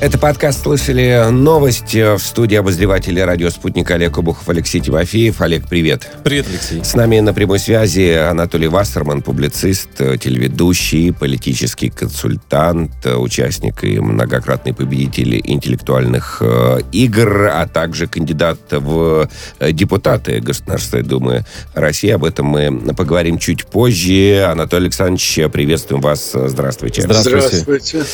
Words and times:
Это 0.00 0.16
подкаст 0.16 0.62
«Слышали 0.62 1.28
новости» 1.30 2.16
в 2.16 2.22
студии 2.22 2.56
обозревателя 2.56 3.26
радио 3.26 3.50
«Спутник» 3.50 3.90
Олег 3.90 4.16
Обухов, 4.16 4.48
Алексей 4.48 4.80
Тимофеев. 4.80 5.42
Олег, 5.42 5.68
привет. 5.68 6.08
Привет, 6.24 6.46
Алексей. 6.48 6.82
С 6.82 6.94
нами 6.94 7.20
на 7.20 7.34
прямой 7.34 7.58
связи 7.58 8.14
Анатолий 8.14 8.68
Вассерман, 8.68 9.20
публицист, 9.20 9.90
телеведущий, 9.98 11.12
политический 11.12 11.90
консультант, 11.90 13.04
участник 13.04 13.84
и 13.84 14.00
многократный 14.00 14.72
победитель 14.72 15.38
интеллектуальных 15.44 16.38
э, 16.40 16.78
игр, 16.92 17.50
а 17.52 17.66
также 17.66 18.06
кандидат 18.06 18.58
в 18.70 19.28
депутаты 19.60 20.40
Государственной 20.40 21.02
Думы 21.02 21.44
России. 21.74 22.08
Об 22.08 22.24
этом 22.24 22.46
мы 22.46 22.94
поговорим 22.94 23.36
чуть 23.36 23.66
позже. 23.66 24.46
Анатолий 24.50 24.84
Александрович, 24.84 25.52
приветствуем 25.52 26.00
вас. 26.00 26.32
Здравствуйте. 26.32 27.02
Здравствуйте. 27.02 27.58
Здравствуйте. 27.58 28.04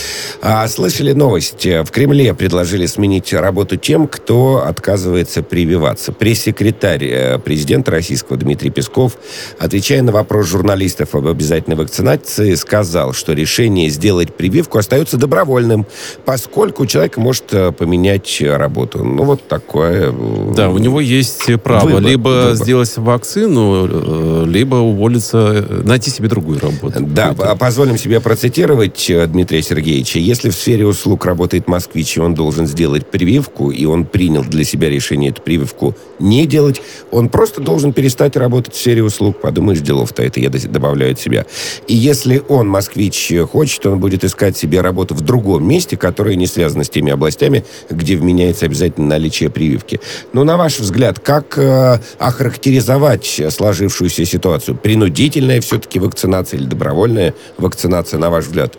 А, 0.43 0.66
слышали 0.66 1.12
новости? 1.12 1.76
В 1.85 1.91
Кремле 1.91 2.35
предложили 2.35 2.87
сменить 2.87 3.33
работу 3.33 3.77
тем, 3.77 4.07
кто 4.07 4.65
отказывается 4.66 5.43
прививаться. 5.43 6.12
Пресс-секретарь 6.12 7.05
э, 7.05 7.39
президента 7.39 7.91
российского 7.91 8.39
Дмитрий 8.39 8.71
Песков, 8.71 9.19
отвечая 9.59 10.02
на 10.02 10.12
вопрос 10.12 10.47
журналистов 10.47 11.15
об 11.15 11.27
обязательной 11.27 11.77
вакцинации, 11.77 12.55
сказал, 12.55 13.12
что 13.12 13.33
решение 13.33 13.89
сделать 13.91 14.35
прививку 14.35 14.79
остается 14.79 15.16
добровольным, 15.16 15.87
поскольку 16.25 16.87
человек 16.87 17.16
может 17.16 17.52
э, 17.52 17.73
поменять 17.73 18.41
работу. 18.41 19.05
Ну, 19.05 19.24
вот 19.24 19.47
такое... 19.49 20.13
Э, 20.13 20.52
да, 20.55 20.71
у 20.71 20.79
него 20.79 21.01
есть 21.01 21.47
право 21.63 21.87
выбор, 21.87 22.02
либо 22.02 22.29
выбор. 22.29 22.55
сделать 22.55 22.97
вакцину, 22.97 24.45
либо 24.47 24.77
уволиться, 24.77 25.66
найти 25.85 26.11
себе 26.11 26.29
другую 26.29 26.61
работу. 26.61 27.01
Да, 27.01 27.33
позволим 27.59 27.99
себе 27.99 28.21
процитировать 28.21 29.11
Дмитрия 29.29 29.63
Сергеевича. 29.63 30.19
Если 30.19 30.51
в 30.51 30.55
сфере 30.55 30.87
услуг 30.87 31.24
работает 31.24 31.66
москвич, 31.66 32.16
и 32.16 32.20
он 32.20 32.34
должен 32.34 32.66
сделать 32.66 33.06
прививку, 33.06 33.71
и 33.71 33.85
он 33.85 34.04
принял 34.04 34.43
для 34.43 34.65
себя 34.65 34.88
решение 34.88 35.30
эту 35.30 35.43
прививку 35.43 35.95
не 36.18 36.46
делать, 36.46 36.80
он 37.10 37.29
просто 37.29 37.60
должен 37.60 37.93
перестать 37.93 38.37
работать 38.37 38.74
в 38.74 38.79
сфере 38.79 39.02
услуг. 39.02 39.40
Подумаешь, 39.40 39.80
делов-то 39.80 40.23
это 40.23 40.40
я 40.40 40.51
добавляю 40.51 41.13
от 41.13 41.21
себя. 41.21 41.46
И 41.87 41.95
если 41.95 42.43
он, 42.49 42.68
москвич, 42.68 43.32
хочет, 43.51 43.87
он 43.87 43.99
будет 43.99 44.24
искать 44.24 44.57
себе 44.57 44.80
работу 44.80 45.15
в 45.15 45.21
другом 45.21 45.66
месте, 45.66 45.96
которое 45.96 46.37
не 46.37 46.46
связано 46.46 46.85
с 46.85 46.90
теми 46.90 47.13
областями, 47.13 47.65
где 47.90 48.16
вменяется 48.16 48.66
обязательно 48.66 49.07
наличие 49.07 49.51
прививки. 49.51 50.01
Но 50.33 50.45
на 50.45 50.57
ваш 50.57 50.79
взгляд, 50.79 51.18
как 51.18 51.59
э, 51.59 52.01
охарактеризовать 52.18 53.40
сложившуюся 53.51 54.24
ситуацию? 54.24 54.77
Принудительная 54.77 55.60
все-таки 55.60 55.99
вакцинация 55.99 56.59
или 56.59 56.66
добровольная 56.66 57.35
вакцинация, 57.59 58.18
на 58.18 58.30
ваш 58.30 58.46
взгляд? 58.46 58.77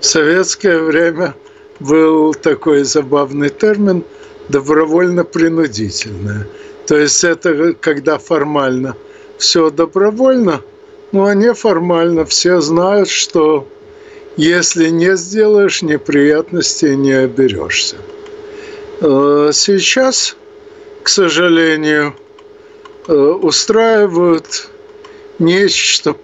В 0.00 0.06
советское 0.06 0.78
время 0.80 1.34
был 1.80 2.34
такой 2.34 2.84
забавный 2.84 3.48
термин 3.48 4.04
добровольно-принудительное. 4.48 6.46
То 6.86 6.98
есть 6.98 7.24
это 7.24 7.74
когда 7.74 8.18
формально 8.18 8.96
все 9.38 9.70
добровольно, 9.70 10.60
ну 11.12 11.24
а 11.24 11.34
неформально 11.34 12.24
все 12.24 12.60
знают, 12.60 13.08
что 13.08 13.66
если 14.36 14.90
не 14.90 15.16
сделаешь, 15.16 15.82
неприятностей 15.82 16.94
не 16.96 17.12
оберешься. 17.12 17.96
Э, 19.00 19.50
сейчас, 19.52 20.36
к 21.02 21.08
сожалению, 21.08 22.14
э, 23.08 23.12
устраивают 23.12 24.68
нечто 25.38 26.14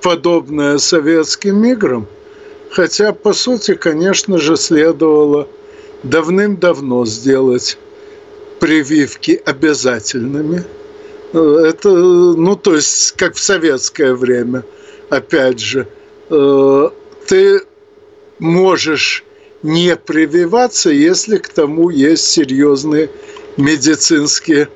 подобное 0.00 0.78
советским 0.78 1.64
играм– 1.64 2.06
Хотя, 2.74 3.12
по 3.12 3.32
сути, 3.32 3.74
конечно 3.74 4.38
же, 4.38 4.56
следовало 4.56 5.46
давным-давно 6.02 7.06
сделать 7.06 7.78
прививки 8.58 9.40
обязательными. 9.44 10.64
Это, 11.32 11.88
ну, 11.88 12.56
то 12.56 12.74
есть, 12.74 13.12
как 13.12 13.36
в 13.36 13.40
советское 13.40 14.14
время, 14.14 14.64
опять 15.08 15.60
же, 15.60 15.86
э, 16.30 16.90
ты 17.28 17.60
можешь 18.40 19.22
не 19.62 19.94
прививаться, 19.94 20.90
если 20.90 21.36
к 21.36 21.48
тому 21.50 21.90
есть 21.90 22.26
серьезные 22.26 23.08
медицинские 23.56 24.68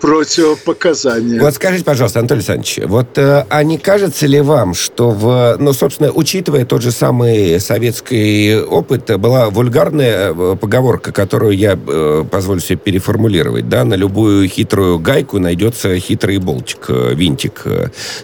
противопоказания. 0.00 1.40
Вот 1.40 1.54
скажите, 1.54 1.84
пожалуйста, 1.84 2.18
Анатолий 2.18 2.40
Александрович, 2.40 2.80
вот 2.86 3.16
э, 3.16 3.44
а 3.48 3.62
не 3.62 3.78
кажется 3.78 4.26
ли 4.26 4.40
вам, 4.40 4.74
что 4.74 5.10
в, 5.10 5.56
ну, 5.58 5.72
собственно, 5.72 6.10
учитывая 6.12 6.64
тот 6.64 6.82
же 6.82 6.90
самый 6.90 7.58
советский 7.60 8.56
опыт, 8.60 9.18
была 9.18 9.50
вульгарная 9.50 10.32
э, 10.32 10.56
поговорка, 10.60 11.12
которую 11.12 11.56
я 11.56 11.78
э, 11.86 12.24
позволю 12.30 12.60
себе 12.60 12.76
переформулировать, 12.76 13.68
да, 13.68 13.84
на 13.84 13.94
любую 13.94 14.48
хитрую 14.48 14.98
гайку 14.98 15.38
найдется 15.38 15.98
хитрый 15.98 16.38
болтик, 16.38 16.86
э, 16.88 17.14
винтик. 17.14 17.64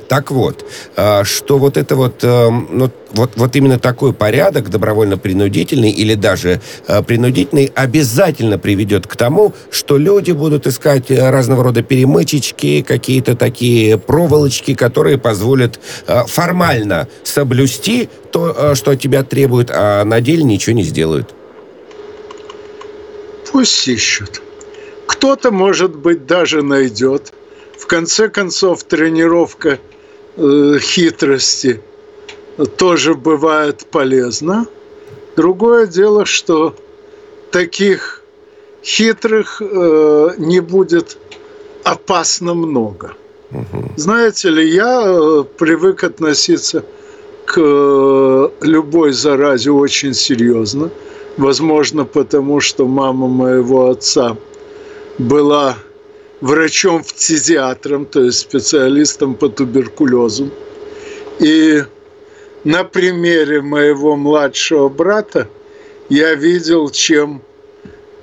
Так 0.09 0.31
вот, 0.31 0.65
э, 0.97 1.25
что 1.25 1.59
вот 1.59 1.77
это 1.77 1.97
вот, 1.97 2.23
э, 2.23 2.51
ну, 2.51 2.91
вот, 3.13 3.33
вот 3.37 3.57
именно 3.57 3.79
такой 3.79 4.13
порядок, 4.13 4.71
добровольно-принудительный 4.71 5.91
или 5.91 6.15
даже 6.15 6.61
э, 6.87 7.03
принудительный, 7.03 7.71
обязательно 7.75 8.59
приведет 8.59 9.07
к 9.07 9.17
тому, 9.17 9.55
что 9.71 9.97
люди 9.97 10.33
будут 10.33 10.67
искать 10.67 11.11
э, 11.11 11.31
разного 11.31 11.65
рода 11.65 11.83
перемычечки, 11.83 12.83
какие-то 12.83 13.37
такие 13.37 13.99
проволочки, 13.99 14.75
которые 14.75 15.19
позволят 15.19 15.81
э, 16.07 16.25
формально 16.27 17.09
соблюсти 17.23 18.09
то, 18.33 18.55
э, 18.57 18.75
что 18.75 18.93
от 18.93 19.01
тебя 19.01 19.23
требуют, 19.23 19.71
а 19.73 20.05
на 20.05 20.21
деле 20.21 20.45
ничего 20.45 20.77
не 20.77 20.83
сделают. 20.83 21.35
Пусть 23.51 23.89
ищут. 23.89 24.43
Кто-то, 25.07 25.51
может 25.51 25.97
быть, 25.97 26.27
даже 26.27 26.63
найдет. 26.63 27.33
В 27.77 27.87
конце 27.87 28.29
концов, 28.29 28.85
тренировка 28.85 29.79
э, 30.37 30.79
хитрости– 30.81 31.81
тоже 32.67 33.15
бывает 33.15 33.87
полезно. 33.91 34.67
Другое 35.37 35.87
дело, 35.87 36.25
что 36.25 36.75
таких 37.51 38.23
хитрых 38.83 39.61
э, 39.61 40.31
не 40.39 40.61
будет 40.61 41.19
опасно 41.85 42.55
много. 42.55 43.13
Угу. 43.51 43.93
Знаете 43.97 44.51
ли, 44.51 44.69
я 44.69 45.03
э, 45.05 45.45
привык 45.59 46.05
относиться 46.05 46.85
к 47.47 47.55
э, 47.57 48.49
любой 48.63 49.13
заразе 49.13 49.71
очень 49.71 50.15
серьезно. 50.15 50.91
Возможно, 51.37 52.05
потому 52.05 52.61
что 52.61 52.87
мама 52.87 53.29
моего 53.29 53.91
отца 53.91 54.37
была 55.19 55.77
врачом-фтизиатром, 56.41 58.07
то 58.07 58.23
есть 58.23 58.39
специалистом 58.39 59.35
по 59.35 59.49
туберкулезу. 59.49 60.51
И 61.39 61.83
на 62.65 62.85
примере 62.85 63.63
моего 63.63 64.17
младшего 64.17 64.89
брата 64.89 65.49
я 66.09 66.35
видел, 66.35 66.91
чем 66.91 67.43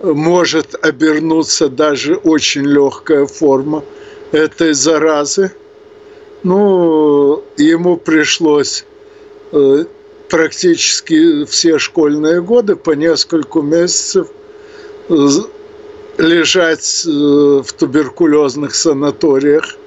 может 0.01 0.75
обернуться 0.83 1.69
даже 1.69 2.15
очень 2.15 2.65
легкая 2.65 3.25
форма 3.25 3.83
этой 4.31 4.73
заразы. 4.73 5.51
Ну, 6.43 7.43
ему 7.57 7.97
пришлось 7.97 8.85
э, 9.51 9.85
практически 10.29 11.45
все 11.45 11.79
школьные 11.79 12.41
годы 12.41 12.75
по 12.75 12.91
несколько 12.91 13.61
месяцев 13.61 14.27
лежать 16.17 17.03
э, 17.07 17.09
в 17.09 17.73
туберкулезных 17.73 18.75
санаториях. 18.75 19.77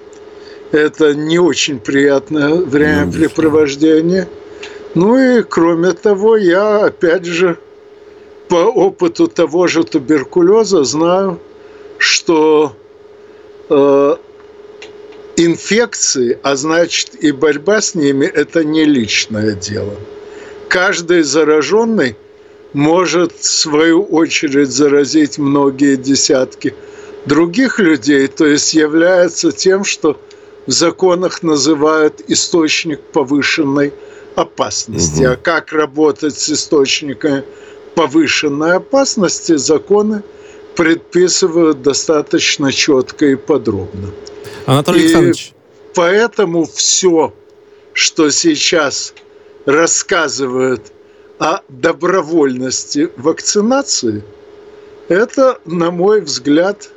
Это 0.72 1.14
не 1.14 1.38
очень 1.38 1.78
приятное 1.78 2.54
времяпрепровождение. 2.54 4.28
Ну 4.30 4.39
и 4.94 5.42
кроме 5.42 5.92
того, 5.92 6.36
я 6.36 6.86
опять 6.86 7.24
же 7.24 7.58
по 8.48 8.66
опыту 8.66 9.28
того 9.28 9.68
же 9.68 9.84
туберкулеза 9.84 10.82
знаю, 10.82 11.38
что 11.98 12.74
э, 13.68 14.16
инфекции, 15.36 16.38
а 16.42 16.56
значит 16.56 17.14
и 17.14 17.30
борьба 17.30 17.80
с 17.80 17.94
ними, 17.94 18.26
это 18.26 18.64
не 18.64 18.84
личное 18.84 19.52
дело. 19.52 19.94
Каждый 20.68 21.22
зараженный 21.22 22.16
может 22.72 23.32
в 23.32 23.44
свою 23.44 24.02
очередь 24.02 24.70
заразить 24.70 25.38
многие 25.38 25.96
десятки 25.96 26.74
других 27.26 27.78
людей, 27.78 28.26
то 28.26 28.46
есть 28.46 28.74
является 28.74 29.52
тем, 29.52 29.84
что 29.84 30.20
в 30.66 30.70
законах 30.72 31.42
называют 31.42 32.22
источник 32.28 33.00
повышенной 33.00 33.92
опасности. 34.40 35.22
Угу. 35.22 35.32
А 35.32 35.36
как 35.36 35.72
работать 35.72 36.38
с 36.38 36.50
источниками 36.50 37.44
повышенной 37.94 38.76
опасности, 38.76 39.56
законы 39.56 40.22
предписывают 40.76 41.82
достаточно 41.82 42.72
четко 42.72 43.26
и 43.26 43.34
подробно. 43.34 44.10
Анатолий 44.66 45.00
и 45.00 45.04
Александрович. 45.04 45.52
Поэтому 45.94 46.64
все, 46.64 47.34
что 47.92 48.30
сейчас 48.30 49.12
рассказывают 49.66 50.92
о 51.38 51.60
добровольности 51.68 53.10
вакцинации, 53.16 54.22
это, 55.08 55.58
на 55.64 55.90
мой 55.90 56.20
взгляд, 56.20 56.90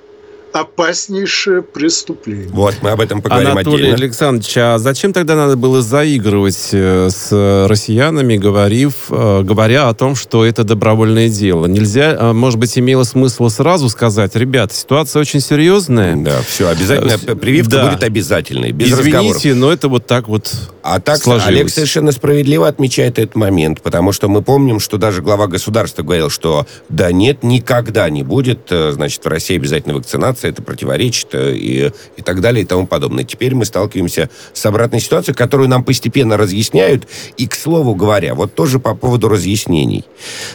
опаснейшее 0.54 1.62
преступление. 1.62 2.48
Вот, 2.50 2.76
мы 2.82 2.92
об 2.92 3.02
этом 3.02 3.22
поговорим 3.22 3.52
Анатолий 3.52 3.76
отдельно. 3.88 3.96
Александрович, 3.96 4.54
а 4.58 4.78
зачем 4.78 5.12
тогда 5.14 5.36
надо 5.36 5.56
было 5.58 5.82
заигрывать 5.82 6.70
э, 6.72 7.10
с 7.10 7.68
россиянами, 7.68 8.38
говорив, 8.38 8.94
э, 9.10 9.42
говоря 9.44 9.90
о 9.90 9.94
том, 9.94 10.16
что 10.16 10.46
это 10.46 10.64
добровольное 10.64 11.30
дело? 11.30 11.66
Нельзя, 11.66 12.16
э, 12.20 12.34
может 12.34 12.60
быть, 12.60 12.78
имело 12.78 13.04
смысл 13.04 13.50
сразу 13.50 13.90
сказать, 13.90 14.36
ребят, 14.36 14.72
ситуация 14.72 15.20
очень 15.22 15.40
серьезная. 15.40 16.16
Да, 16.16 16.42
все, 16.48 16.68
обязательно, 16.70 17.18
прививка 17.36 17.72
Да. 17.72 17.90
будет 17.90 18.04
обязательной, 18.04 18.72
без 18.72 18.88
Извините, 18.92 19.18
разговоров. 19.18 19.46
но 19.56 19.72
это 19.72 19.88
вот 19.90 20.06
так 20.06 20.28
вот 20.28 20.52
А 20.84 21.00
так 21.00 21.18
сложилось. 21.18 21.48
Олег 21.48 21.70
совершенно 21.70 22.12
справедливо 22.12 22.68
отмечает 22.68 23.18
этот 23.18 23.36
момент, 23.36 23.82
потому 23.82 24.12
что 24.12 24.28
мы 24.28 24.42
помним, 24.42 24.80
что 24.80 24.98
даже 24.98 25.22
глава 25.22 25.48
государства 25.48 26.04
говорил, 26.04 26.30
что 26.30 26.68
да 26.90 27.12
нет, 27.12 27.44
никогда 27.44 28.10
не 28.10 28.24
будет, 28.24 28.68
э, 28.70 28.92
значит, 28.92 29.24
в 29.26 29.28
России 29.28 29.56
обязательно 29.56 29.96
вакцинация, 29.96 30.43
это 30.48 30.62
противоречит 30.62 31.28
э, 31.34 31.54
и, 31.56 31.92
и 32.18 32.22
так 32.22 32.42
далее 32.42 32.64
и 32.64 32.66
тому 32.66 32.88
подобное. 32.88 33.24
Теперь 33.24 33.56
мы 33.56 33.66
сталкиваемся 33.66 34.30
с 34.54 34.66
обратной 34.66 35.00
ситуацией, 35.00 35.36
которую 35.36 35.70
нам 35.70 35.84
постепенно 35.84 36.38
разъясняют. 36.38 37.08
И, 37.38 37.48
к 37.48 37.56
слову 37.56 37.96
говоря, 37.96 38.36
вот 38.36 38.54
тоже 38.56 38.80
по 38.80 38.96
поводу 38.96 39.30
разъяснений. 39.30 40.06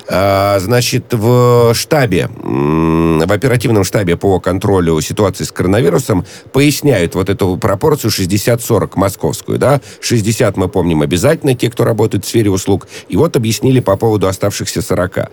А, 0.08 0.58
Значит, 0.58 1.12
в 1.12 1.72
штабе, 1.74 2.28
в 2.42 3.32
оперативном 3.32 3.84
штабе 3.84 4.16
по 4.16 4.40
контролю 4.40 5.00
ситуации 5.00 5.44
с 5.44 5.52
коронавирусом 5.52 6.26
поясняют 6.52 7.14
вот 7.14 7.28
эту 7.28 7.56
пропорцию 7.56 8.10
60-40 8.10 8.92
московскую, 8.96 9.58
да, 9.58 9.80
60 10.00 10.56
мы 10.56 10.68
помним 10.68 11.02
обязательно, 11.02 11.54
те, 11.54 11.70
кто 11.70 11.84
работает 11.84 12.24
в 12.24 12.28
сфере 12.28 12.50
услуг, 12.50 12.88
и 13.08 13.16
вот 13.16 13.36
объяснили 13.36 13.80
по 13.80 13.96
поводу 13.96 14.26
оставшихся 14.26 14.82
40. 14.82 15.30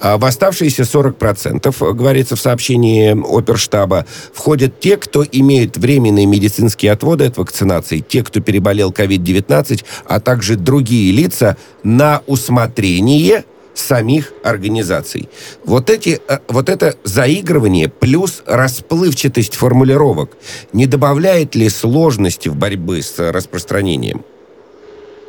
А 0.00 0.18
в 0.18 0.24
оставшиеся 0.24 0.82
40%, 0.82 1.94
говорится 1.94 2.36
в 2.36 2.40
сообщении 2.40 3.10
оперштаба, 3.36 3.95
входят 4.32 4.80
те, 4.80 4.96
кто 4.96 5.24
имеют 5.24 5.76
временные 5.76 6.26
медицинские 6.26 6.92
отводы 6.92 7.26
от 7.26 7.36
вакцинации, 7.38 8.00
те, 8.00 8.22
кто 8.22 8.40
переболел 8.40 8.90
COVID-19, 8.90 9.84
а 10.04 10.20
также 10.20 10.56
другие 10.56 11.12
лица 11.12 11.56
на 11.82 12.22
усмотрение 12.26 13.44
самих 13.78 14.32
организаций. 14.42 15.28
Вот, 15.64 15.90
эти, 15.90 16.20
э, 16.28 16.38
вот 16.48 16.68
это 16.68 16.96
заигрывание 17.04 17.88
плюс 17.88 18.42
расплывчатость 18.46 19.54
формулировок 19.54 20.36
не 20.72 20.86
добавляет 20.86 21.54
ли 21.54 21.68
сложности 21.68 22.48
в 22.48 22.56
борьбе 22.56 23.02
с 23.02 23.18
распространением? 23.18 24.24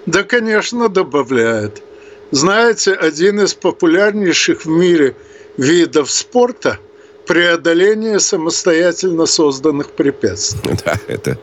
Да, 0.05 0.23
конечно, 0.23 0.89
добавляет. 0.89 1.83
Знаете, 2.31 2.93
один 2.93 3.41
из 3.41 3.53
популярнейших 3.53 4.65
в 4.65 4.69
мире 4.69 5.15
видов 5.57 6.09
спорта– 6.09 6.79
преодоление 7.27 8.19
самостоятельно 8.19 9.25
созданных 9.25 9.89
препятствий. 9.91 10.75
Да, 10.85 10.95
это... 11.07 11.37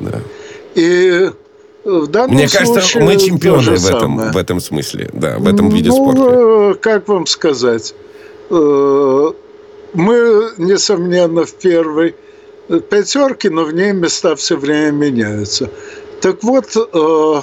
Да. 0.00 0.20
И 0.74 1.30
в 1.84 2.06
данном 2.08 2.36
Мне 2.36 2.48
кажется, 2.48 2.80
случае 2.80 3.04
мы 3.04 3.16
чемпионы 3.16 3.76
в 3.76 3.86
этом, 3.86 4.00
самое. 4.00 4.32
в 4.32 4.36
этом 4.36 4.60
смысле, 4.60 5.10
да, 5.12 5.38
в 5.38 5.48
этом 5.48 5.68
виде 5.70 5.88
ну, 5.88 6.12
спорта. 6.12 6.36
э, 6.36 6.74
как 6.74 7.08
вам 7.08 7.26
сказать? 7.26 7.94
Э, 8.50 9.32
Мы, 9.94 10.50
несомненно, 10.58 11.44
в 11.44 11.54
первой 11.54 12.14
пятерке, 12.68 13.50
но 13.50 13.64
в 13.64 13.72
ней 13.72 13.92
места 13.92 14.36
все 14.36 14.56
время 14.56 14.92
меняются. 14.92 15.70
Так 16.20 16.42
вот, 16.42 16.76
э, 16.76 17.40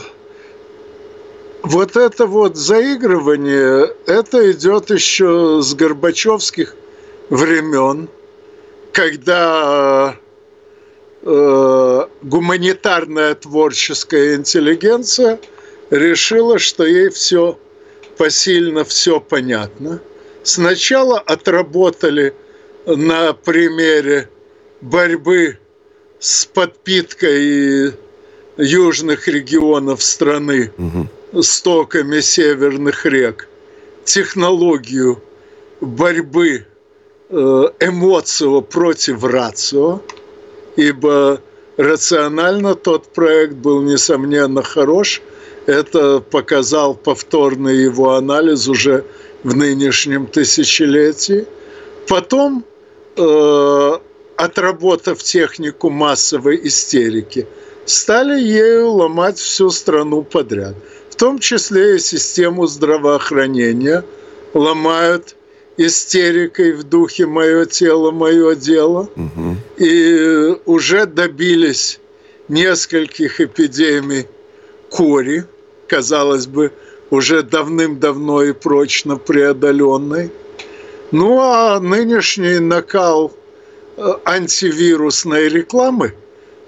вот 1.64 1.98
это 1.98 2.26
вот 2.28 2.56
заигрывание, 2.56 3.92
это 4.06 4.52
идет 4.52 4.90
еще 4.90 5.62
с 5.62 5.74
Горбачевских 5.74 6.76
времен, 7.30 8.10
когда 8.92 10.18
э, 11.22 12.08
гуманитарная 12.22 13.36
творческая 13.36 14.36
интеллигенция 14.36 15.40
решила, 15.90 16.60
что 16.60 16.86
ей 16.86 17.10
все 17.10 17.60
посильно, 18.18 18.84
все 18.84 19.20
понятно. 19.20 20.02
Сначала 20.44 21.20
отработали 21.20 22.34
на 22.86 23.34
примере 23.34 24.30
борьбы 24.82 25.58
с 26.20 26.46
подпиткой 26.46 27.94
южных 28.58 29.28
регионов 29.28 30.02
страны 30.02 30.72
стоками 31.42 32.22
северных 32.22 33.06
рек, 33.06 33.48
технологию 34.06 35.22
борьбы 35.82 36.66
эмоцио 37.30 38.62
против 38.62 39.24
рацио, 39.24 40.02
ибо 40.76 41.42
рационально 41.78 42.76
тот 42.76 43.08
проект 43.14 43.56
был, 43.56 43.82
несомненно, 43.82 44.64
хорош. 44.64 45.22
Это 45.66 46.20
показал 46.20 46.96
повторный 46.96 47.78
его 47.78 48.16
анализ 48.16 48.68
уже 48.68 49.04
в 49.44 49.56
нынешнем 49.56 50.26
тысячелетии. 50.28 51.46
Потом, 52.08 52.64
э, 53.18 53.92
отработав 54.38 55.22
технику 55.22 55.90
массовой 55.90 56.60
истерики, 56.68 57.46
стали 57.86 58.40
ею 58.40 58.92
ломать 58.92 59.38
всю 59.38 59.70
страну 59.70 60.24
подряд. 60.24 60.76
В 61.10 61.16
том 61.16 61.40
числе 61.40 61.96
и 61.96 62.00
систему 62.00 62.68
здравоохранения 62.68 64.04
ломают 64.54 65.37
истерикой 65.78 66.74
в 66.74 66.84
духе 66.84 67.26
«мое 67.26 67.66
тело, 67.66 68.12
мое 68.12 68.56
дело». 68.56 69.10
И 69.78 70.56
уже 70.66 71.06
добились 71.06 72.00
нескольких 72.48 73.40
эпидемий 73.42 74.28
кори, 74.90 75.46
казалось 75.88 76.48
бы, 76.48 76.72
уже 77.10 77.44
давным-давно 77.44 78.44
и 78.44 78.54
прочно 78.54 79.18
преодоленной. 79.18 80.32
Ну 81.12 81.40
а 81.40 81.80
нынешний 81.80 82.60
накал 82.60 83.32
э, 83.96 84.14
антивирусной 84.26 85.48
рекламы 85.48 86.14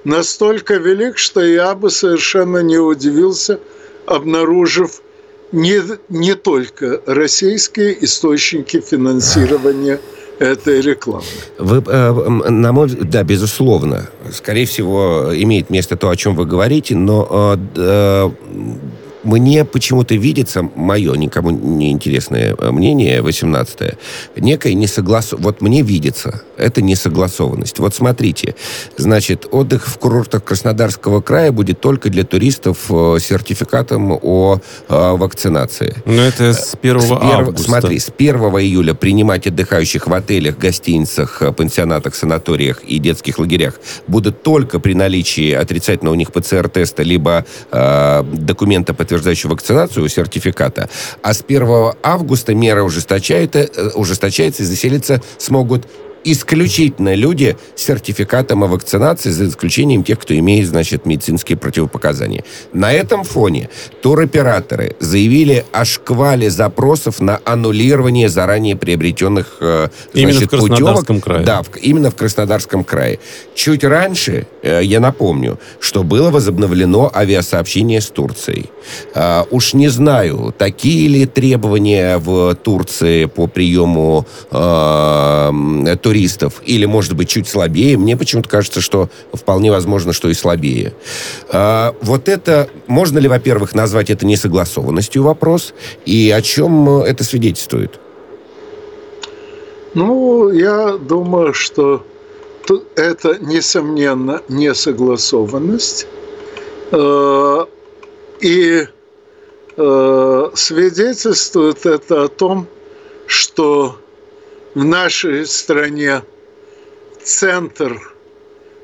настолько 0.03 0.75
велик, 0.75 1.17
что 1.17 1.41
я 1.41 1.75
бы 1.75 1.89
совершенно 1.89 2.59
не 2.59 2.77
удивился, 2.77 3.59
обнаружив 4.05 5.01
не, 5.51 5.81
не 6.09 6.35
только 6.35 7.01
российские 7.05 8.03
источники 8.03 8.79
финансирования 8.81 9.99
этой 10.39 10.81
рекламы. 10.81 11.25
Вы, 11.57 11.83
э, 11.85 12.49
на 12.49 12.71
мой 12.71 12.87
взгляд, 12.87 13.09
да, 13.09 13.23
безусловно. 13.23 14.09
Скорее 14.31 14.65
всего, 14.65 15.31
имеет 15.33 15.69
место 15.69 15.97
то, 15.97 16.09
о 16.09 16.15
чем 16.15 16.35
вы 16.35 16.45
говорите, 16.45 16.95
но 16.95 17.57
э, 17.57 17.57
э, 17.75 18.29
мне 19.23 19.65
почему-то 19.65 20.15
видится, 20.15 20.63
мое 20.75 21.13
никому 21.15 21.49
не 21.49 21.91
интересное 21.91 22.55
э, 22.57 22.71
мнение, 22.71 23.21
18-е, 23.21 23.97
некая 24.37 24.73
несогласованность. 24.73 25.45
Вот 25.45 25.61
мне 25.61 25.81
видится, 25.81 26.41
это 26.57 26.81
несогласованность. 26.81 27.79
Вот 27.79 27.95
смотрите, 27.95 28.55
значит, 28.97 29.47
отдых 29.51 29.87
в 29.87 29.97
курортах 29.97 30.43
Краснодарского 30.43 31.21
края 31.21 31.51
будет 31.51 31.81
только 31.81 32.09
для 32.09 32.23
туристов 32.23 32.85
э, 32.89 33.17
с 33.19 33.23
сертификатом 33.23 34.11
о 34.21 34.59
э, 34.87 35.11
вакцинации. 35.15 35.95
Ну, 36.05 36.21
это 36.21 36.53
с 36.53 36.75
1 36.81 37.01
С 37.01 37.05
перв- 37.05 37.19
августа. 37.21 37.63
Смотри, 37.63 37.99
с 37.99 38.11
1 38.17 38.35
июля 38.35 38.93
принимать 38.93 39.47
отдыхающих 39.47 40.07
в 40.07 40.13
отелях, 40.13 40.57
гостиницах, 40.57 41.41
пансионатах, 41.55 42.15
санаториях 42.15 42.83
и 42.83 42.99
детских 42.99 43.39
лагерях 43.39 43.79
будут 44.07 44.43
только 44.43 44.79
при 44.79 44.93
наличии 44.93 45.51
отрицательного 45.51 46.13
у 46.13 46.17
них 46.17 46.31
ПЦР-теста 46.31 47.03
либо 47.03 47.45
э, 47.71 48.23
документа, 48.23 48.93
подтверждающего 49.09 49.51
вакцинацию, 49.51 50.07
сертификата. 50.07 50.87
А 51.23 51.33
с 51.33 51.43
1 51.45 51.95
августа 52.03 52.53
мера 52.53 52.83
ужесточает, 52.83 53.55
э, 53.55 53.67
ужесточается 53.95 54.61
и 54.61 54.65
заселиться 54.65 55.21
смогут 55.37 55.87
исключительно 56.23 57.15
люди 57.15 57.57
с 57.75 57.83
сертификатом 57.83 58.63
о 58.63 58.67
вакцинации, 58.67 59.29
за 59.29 59.47
исключением 59.47 60.03
тех, 60.03 60.19
кто 60.19 60.37
имеет, 60.37 60.67
значит, 60.67 61.05
медицинские 61.05 61.57
противопоказания. 61.57 62.43
На 62.73 62.91
этом 62.93 63.23
фоне 63.23 63.69
туроператоры 64.01 64.95
заявили 64.99 65.65
о 65.71 65.85
шквале 65.85 66.49
запросов 66.49 67.19
на 67.19 67.39
аннулирование 67.45 68.29
заранее 68.29 68.75
приобретенных 68.75 69.57
э, 69.61 69.89
Именно 70.13 70.31
значит, 70.33 70.47
в 70.47 70.49
Краснодарском 70.51 71.15
путевок. 71.17 71.23
крае. 71.23 71.45
Да, 71.45 71.61
в- 71.63 71.75
именно 71.77 72.11
в 72.11 72.15
Краснодарском 72.15 72.83
крае. 72.83 73.19
Чуть 73.55 73.83
раньше, 73.83 74.47
э, 74.63 74.81
я 74.83 74.99
напомню, 74.99 75.59
что 75.79 76.03
было 76.03 76.29
возобновлено 76.31 77.11
авиасообщение 77.13 78.01
с 78.01 78.07
Турцией. 78.09 78.69
А, 79.15 79.45
уж 79.51 79.73
не 79.73 79.87
знаю, 79.89 80.53
такие 80.57 81.07
ли 81.07 81.25
требования 81.25 82.17
в 82.17 82.55
Турции 82.55 83.25
по 83.25 83.47
приему 83.47 84.25
э, 84.51 85.95
туристов, 86.09 86.63
или, 86.65 86.87
может 86.87 87.15
быть, 87.15 87.29
чуть 87.29 87.47
слабее. 87.47 87.95
Мне 87.95 88.17
почему-то 88.17 88.49
кажется, 88.49 88.81
что 88.81 89.09
вполне 89.31 89.69
возможно, 89.69 90.11
что 90.11 90.27
и 90.27 90.33
слабее. 90.33 90.95
А, 91.49 91.93
вот 92.01 92.27
это, 92.27 92.67
можно 92.87 93.19
ли, 93.19 93.27
во-первых, 93.27 93.75
назвать 93.75 94.09
это 94.09 94.25
несогласованностью 94.25 95.21
вопрос, 95.21 95.75
и 96.07 96.33
о 96.35 96.41
чем 96.41 96.89
это 96.89 97.23
свидетельствует? 97.23 97.99
Ну, 99.93 100.49
я 100.49 100.97
думаю, 100.97 101.53
что 101.53 102.03
это, 102.95 103.37
несомненно, 103.39 104.41
несогласованность. 104.49 106.07
Э, 106.91 107.65
и 108.41 108.87
э, 109.77 110.49
свидетельствует 110.55 111.85
это 111.85 112.23
о 112.23 112.27
том, 112.29 112.65
что 113.27 113.99
в 114.79 114.85
нашей 114.85 115.45
стране 115.45 116.23
центр 117.21 118.15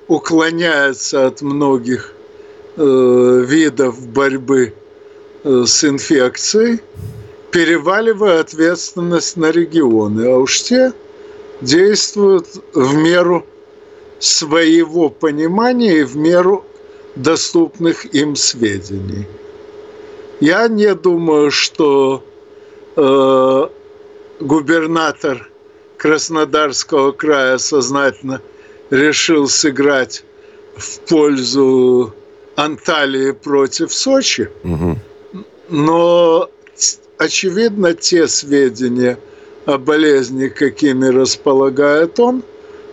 уклоняется 0.09 1.27
от 1.27 1.41
многих 1.41 2.13
э, 2.75 3.43
видов 3.47 4.05
борьбы 4.09 4.73
с 5.45 5.85
инфекцией, 5.85 6.81
переваливая 7.49 8.41
ответственность 8.41 9.37
на 9.37 9.51
регионы, 9.51 10.27
а 10.27 10.37
уж 10.37 10.63
те 10.63 10.91
действуют 11.61 12.47
в 12.73 12.95
меру 12.95 13.45
своего 14.19 15.07
понимания 15.09 15.99
и 15.99 16.03
в 16.03 16.17
меру 16.17 16.65
доступных 17.15 18.13
им 18.13 18.35
сведений. 18.35 19.25
Я 20.41 20.67
не 20.67 20.93
думаю, 20.93 21.51
что 21.51 22.21
э, 22.97 23.67
губернатор 24.41 25.49
Краснодарского 26.05 27.13
края 27.13 27.57
сознательно 27.57 28.39
решил 28.91 29.47
сыграть 29.47 30.23
в 30.77 30.99
пользу 30.99 32.13
Анталии 32.55 33.31
против 33.31 33.91
Сочи, 33.91 34.51
угу. 34.63 34.99
но 35.67 36.51
очевидно 37.17 37.95
те 37.95 38.27
сведения 38.27 39.17
о 39.65 39.79
болезни, 39.79 40.47
какими 40.47 41.07
располагает 41.07 42.19
он, 42.19 42.43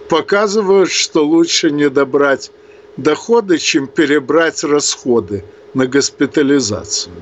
показывают, 0.09 0.91
что 0.91 1.23
лучше 1.23 1.71
не 1.71 1.91
добрать 1.91 2.51
доходы, 2.97 3.59
чем 3.59 3.89
перебрать 3.89 4.65
расходы 4.65 5.45
на 5.75 5.87
госпитализацию. 5.87 7.13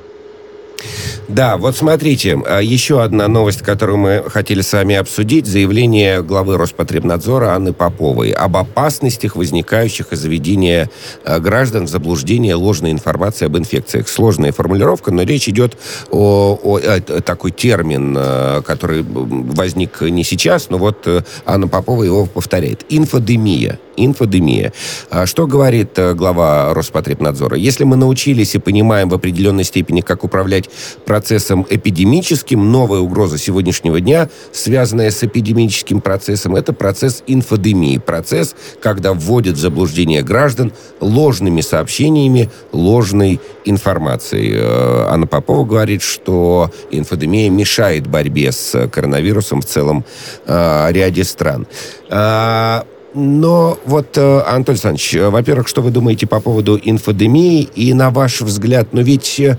Да, 1.29 1.57
вот 1.57 1.77
смотрите, 1.77 2.41
а, 2.47 2.61
еще 2.61 3.03
одна 3.03 3.29
новость, 3.29 3.63
которую 3.63 3.99
мы 3.99 4.25
хотели 4.27 4.63
с 4.63 4.73
вами 4.73 4.97
обсудить. 4.97 5.47
Заявление 5.47 6.23
главы 6.23 6.57
Роспотребнадзора 6.57 7.55
Анны 7.55 7.73
Поповой 7.73 8.31
об 8.31 8.57
опасностях, 8.57 9.37
возникающих 9.37 10.13
из 10.13 10.19
заведения 10.19 10.91
а, 11.25 11.39
граждан 11.39 11.87
в 11.87 11.89
заблуждение 11.89 12.55
ложной 12.55 12.91
информации 12.91 13.47
об 13.47 13.57
инфекциях. 13.57 14.09
Сложная 14.09 14.53
формулировка, 14.53 15.13
но 15.13 15.23
речь 15.23 15.49
идет 15.49 15.77
о, 16.11 16.59
о, 16.63 16.77
о 16.79 17.01
такой 17.21 17.53
термин, 17.53 18.17
а, 18.19 18.63
который 18.63 19.05
возник 19.07 20.01
не 20.01 20.25
сейчас, 20.25 20.71
но 20.71 20.79
вот 20.79 21.07
э, 21.07 21.23
Анна 21.47 21.69
Попова 21.69 22.03
его 22.03 22.27
повторяет. 22.27 22.85
Инфодемия 22.89 23.79
инфодемия. 24.05 24.73
А 25.11 25.27
что 25.27 25.47
говорит 25.47 25.99
э, 25.99 26.15
глава 26.15 26.73
Роспотребнадзора? 26.75 27.57
Если 27.57 27.85
мы 27.85 27.97
научились 27.97 28.55
и 28.55 28.59
понимаем 28.59 29.09
в 29.09 29.15
определенной 29.15 29.65
степени, 29.65 30.01
как 30.01 30.25
управлять 30.25 30.69
процессом 31.05 31.67
эпидемическим, 31.69 32.71
новая 32.71 33.01
угроза 33.01 33.39
сегодняшнего 33.39 34.01
дня, 34.01 34.29
связанная 34.53 35.11
с 35.11 35.23
эпидемическим 35.23 36.01
процессом, 36.01 36.57
это 36.57 36.73
процесс 36.73 37.23
инфодемии. 37.27 37.99
Процесс, 37.99 38.55
когда 38.81 39.13
вводят 39.13 39.57
в 39.57 39.61
заблуждение 39.61 40.23
граждан 40.23 40.73
ложными 41.01 41.61
сообщениями, 41.61 42.51
ложной 42.73 43.41
информацией. 43.65 44.55
Э, 44.57 45.07
Анна 45.09 45.27
Попова 45.27 45.65
говорит, 45.65 46.03
что 46.03 46.71
инфодемия 46.91 47.51
мешает 47.51 48.07
борьбе 48.07 48.53
с 48.53 48.89
коронавирусом 48.89 49.61
в 49.61 49.67
целом 49.67 50.05
э, 50.47 50.89
ряде 50.91 51.25
стран. 51.25 51.67
А, 52.09 52.85
но 53.15 53.79
вот, 53.87 54.17
э, 54.17 54.41
Антон 54.47 54.75
Александрович, 54.75 55.15
э, 55.15 55.29
во-первых, 55.29 55.67
что 55.67 55.83
вы 55.83 55.91
думаете 55.91 56.27
по 56.27 56.41
поводу 56.41 56.79
инфодемии? 56.83 57.63
И 57.75 57.93
на 57.93 58.11
ваш 58.11 58.41
взгляд, 58.41 58.89
ну 58.93 59.03
ведь 59.03 59.41
э, 59.41 59.57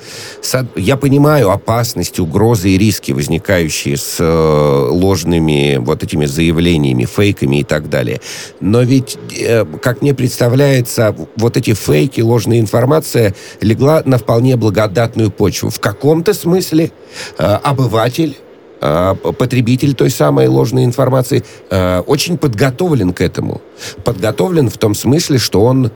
я 0.75 0.96
понимаю 0.98 1.51
опасности, 1.51 2.22
угрозы 2.22 2.70
и 2.70 2.77
риски, 2.77 3.12
возникающие 3.12 3.98
с 3.98 4.20
ложными 4.91 5.77
вот 5.77 6.03
этими 6.03 6.25
заявлениями, 6.25 7.05
фейками 7.05 7.58
и 7.58 7.63
так 7.63 7.89
далее. 7.89 8.22
Но 8.60 8.81
ведь, 8.81 9.17
как 9.81 10.01
мне 10.01 10.13
представляется, 10.13 11.15
вот 11.36 11.58
эти 11.58 11.74
фейки, 11.74 12.22
ложная 12.22 12.60
информация 12.60 13.36
легла 13.60 14.01
на 14.05 14.17
вполне 14.17 14.55
благодатную 14.55 15.31
почву. 15.31 15.70
В 15.70 15.79
каком-то 15.79 16.34
смысле 16.34 16.91
обыватель 17.38 18.38
потребитель 18.82 19.94
той 19.94 20.10
самой 20.10 20.48
ложной 20.48 20.86
информации 20.86 21.44
а, 21.70 22.02
очень 22.02 22.38
подготовлен 22.38 23.14
к 23.14 23.22
этому. 23.22 23.62
Подготовлен 24.04 24.70
в 24.70 24.78
том 24.78 24.96
смысле, 24.96 25.38
что 25.38 25.64
он 25.64 25.92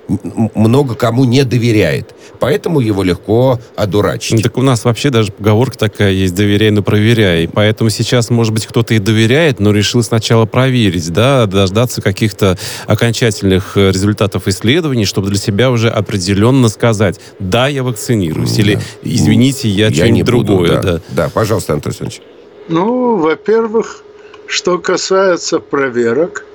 много 0.54 0.94
кому 0.94 1.26
не 1.26 1.44
доверяет. 1.44 2.14
Поэтому 2.40 2.80
его 2.80 3.02
легко 3.02 3.60
одурачить. 3.76 4.34
Ну, 4.34 4.42
так 4.42 4.58
у 4.58 4.62
нас 4.62 4.86
вообще 4.86 5.10
даже 5.10 5.32
поговорка 5.32 5.78
такая 5.78 6.12
есть 6.12 6.36
«доверяй, 6.36 6.70
но 6.70 6.84
проверяй». 6.84 7.48
Поэтому 7.48 7.90
сейчас, 7.90 8.30
может 8.30 8.54
быть, 8.54 8.68
кто-то 8.68 8.94
и 8.94 9.00
доверяет, 9.00 9.60
но 9.60 9.72
решил 9.72 10.04
сначала 10.04 10.46
проверить, 10.46 11.12
да, 11.12 11.48
дождаться 11.48 12.02
каких-то 12.02 12.58
окончательных 12.86 13.78
э, 13.78 13.92
результатов 13.92 14.48
исследований, 14.48 15.06
чтобы 15.06 15.30
для 15.30 15.40
себя 15.40 15.72
уже 15.72 15.90
определенно 15.90 16.70
сказать 16.70 17.20
«да, 17.40 17.68
я 17.68 17.84
вакцинируюсь» 17.84 18.54
да. 18.54 18.62
или 18.62 18.80
«извините, 19.04 19.70
я, 19.70 19.88
я 19.88 19.94
что-нибудь 19.94 20.26
другое». 20.26 20.70
Да. 20.70 20.82
Да. 20.82 21.02
да, 21.10 21.30
пожалуйста, 21.30 21.74
Антон 21.74 21.92
Александрович. 21.92 22.22
Ну, 22.68 23.18
во-первых, 23.18 24.04
что 24.48 24.80
касается 24.80 25.60
проверок, 25.60 26.46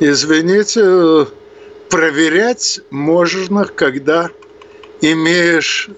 извините, 0.00 1.28
проверять 1.88 2.80
можно, 2.90 3.64
когда 3.64 4.30
имеешь 5.00 5.88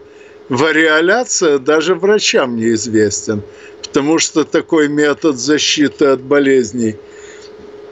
вариоляция 0.50 1.58
даже 1.58 1.96
врачам 1.96 2.58
неизвестен, 2.58 3.42
потому 3.82 4.20
что 4.20 4.44
такой 4.44 4.90
метод 4.90 5.38
защиты 5.38 6.06
от 6.06 6.22
болезней, 6.22 6.98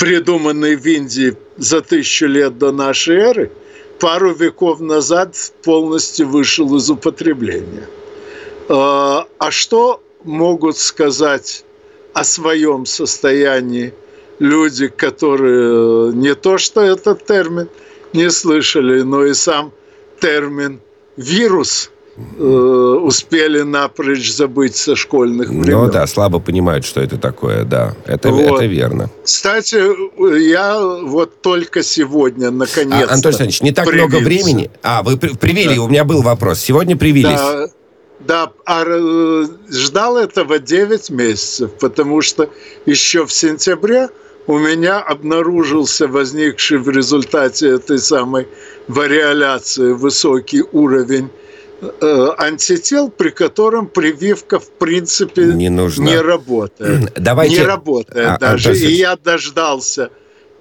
придуманный 0.02 0.76
в 0.78 0.86
Индии 0.88 1.38
за 1.58 1.82
тысячу 1.82 2.26
лет 2.26 2.58
до 2.58 2.72
нашей 2.72 3.18
эры, 3.18 3.52
пару 4.00 4.34
веков 4.34 4.80
назад 4.80 5.36
полностью 5.64 6.28
вышел 6.28 6.76
из 6.76 6.90
употребления. 6.90 7.88
А, 8.68 9.28
а 9.38 9.52
что 9.52 10.02
могут 10.24 10.80
сказать 10.80 11.64
о 12.14 12.24
своем 12.24 12.88
состоянии 12.88 13.94
люди, 14.40 14.88
которые 14.88 16.14
не 16.14 16.34
то 16.34 16.58
что 16.58 16.82
этот 16.82 17.24
термин 17.28 17.70
не 18.12 18.32
слышали, 18.32 19.02
но 19.02 19.24
и 19.24 19.36
сам 19.36 19.72
термин 20.20 20.80
вирус 21.16 21.92
э, 22.38 22.44
успели 22.44 23.62
напрочь 23.62 24.32
забыть 24.32 24.76
со 24.76 24.96
школьных 24.96 25.50
ну 25.50 25.62
времен. 25.62 25.86
Ну 25.86 25.92
да, 25.92 26.08
слабо 26.08 26.40
понимают, 26.40 26.86
что 26.86 27.02
это 27.02 27.18
такое, 27.18 27.64
да. 27.64 27.96
Это, 28.06 28.30
вот. 28.30 28.56
это 28.56 28.66
верно. 28.66 29.10
Кстати, 29.24 29.80
я 30.40 30.80
вот 30.80 31.42
только 31.42 31.84
сегодня, 31.84 32.52
наконец-то... 32.52 33.12
А, 33.12 33.14
Антон 33.14 33.30
Александрович, 33.30 33.62
не 33.62 33.72
так 33.72 33.88
привился. 33.88 34.10
много 34.10 34.24
времени. 34.24 34.72
А, 34.84 35.04
вы 35.04 35.18
привели, 35.18 35.76
да. 35.76 35.82
у 35.82 35.88
меня 35.88 36.04
был 36.04 36.22
вопрос. 36.22 36.60
Сегодня 36.60 36.96
привились. 36.96 37.40
Да, 37.40 37.68
да, 38.20 38.52
а 38.66 38.84
э, 38.86 39.46
ждал 39.70 40.18
этого 40.18 40.60
9 40.60 41.10
месяцев, 41.10 41.72
потому 41.80 42.22
что 42.22 42.50
еще 42.86 43.26
в 43.26 43.32
сентябре 43.32 44.10
у 44.48 44.58
меня 44.58 45.00
обнаружился 45.00 46.08
возникший 46.08 46.78
в 46.78 46.90
результате 46.90 47.70
этой 47.70 48.00
самой 48.00 48.48
вариоляции 48.88 49.94
высокий 49.94 50.64
уровень 50.72 51.30
антител, 52.38 53.10
при 53.10 53.30
котором 53.30 53.88
прививка 53.88 54.60
в 54.60 54.70
принципе 54.70 55.46
не, 55.46 55.70
нужна. 55.70 56.06
не 56.06 56.18
работает. 56.18 57.14
Давайте... 57.16 57.56
Не 57.58 57.64
работает 57.64 58.28
а, 58.28 58.38
даже. 58.38 58.72
А, 58.72 58.74
И 58.74 58.92
я 58.94 59.16
дождался 59.16 60.12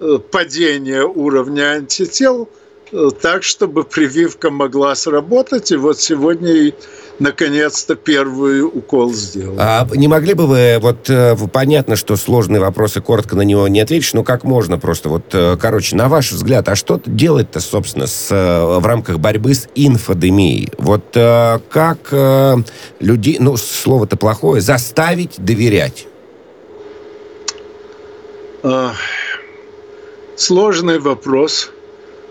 э, 0.00 0.18
падения 0.30 1.02
уровня 1.02 1.72
антител 1.72 2.48
э, 2.48 2.59
так, 3.20 3.42
чтобы 3.42 3.85
прививка 3.85 4.50
могла 4.50 4.94
сработать. 4.94 5.70
И 5.73 5.76
вот 5.76 6.00
сегодня 6.00 6.73
наконец-то 7.20 7.94
первый 7.94 8.62
укол 8.62 9.12
сделал. 9.12 9.56
А 9.59 9.87
не 9.94 10.09
могли 10.09 10.35
бы 10.35 10.47
вы, 10.47 10.78
вот 10.80 11.09
э, 11.09 11.37
понятно, 11.52 11.94
что 11.94 12.16
сложные 12.16 12.61
вопросы, 12.61 13.00
коротко 13.00 13.37
на 13.37 13.42
него 13.42 13.68
не 13.68 13.80
ответишь, 13.80 14.14
но 14.14 14.25
как 14.25 14.42
можно 14.42 14.78
просто, 14.78 15.09
вот, 15.11 15.25
э, 15.32 15.56
короче, 15.61 15.97
на 15.97 16.09
ваш 16.09 16.32
взгляд, 16.32 16.68
а 16.68 16.76
что 16.76 17.00
делать-то, 17.04 17.61
собственно, 17.61 18.06
с, 18.06 18.28
э, 18.30 18.78
в 18.78 18.85
рамках 18.85 19.18
борьбы 19.18 19.54
с 19.54 19.68
инфодемией? 19.75 20.70
Вот 20.78 21.04
как 21.12 22.12
людей, 23.00 23.37
ну, 23.38 23.56
слово-то 23.56 24.16
плохое, 24.16 24.61
заставить 24.61 25.35
доверять? 25.38 26.06
Сложный 30.37 30.99
вопрос. 30.99 31.70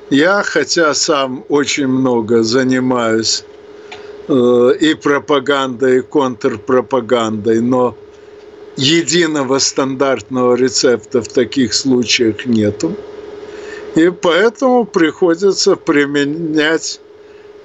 Я, 0.09 0.43
хотя 0.43 0.93
сам 0.93 1.45
очень 1.49 1.87
много 1.87 2.43
занимаюсь 2.43 3.43
Э, 4.29 4.75
и 4.79 4.93
пропагандой, 4.93 5.97
и 5.97 6.01
контрпропагандой, 6.01 7.61
но 7.61 7.97
единого 8.77 9.57
стандартного 9.57 10.53
рецепта 10.53 11.23
в 11.23 11.27
таких 11.27 11.73
случаях 11.73 12.45
нету. 12.45 12.95
И 13.95 14.11
поэтому 14.11 14.85
приходится 14.85 15.75
применять 15.75 17.01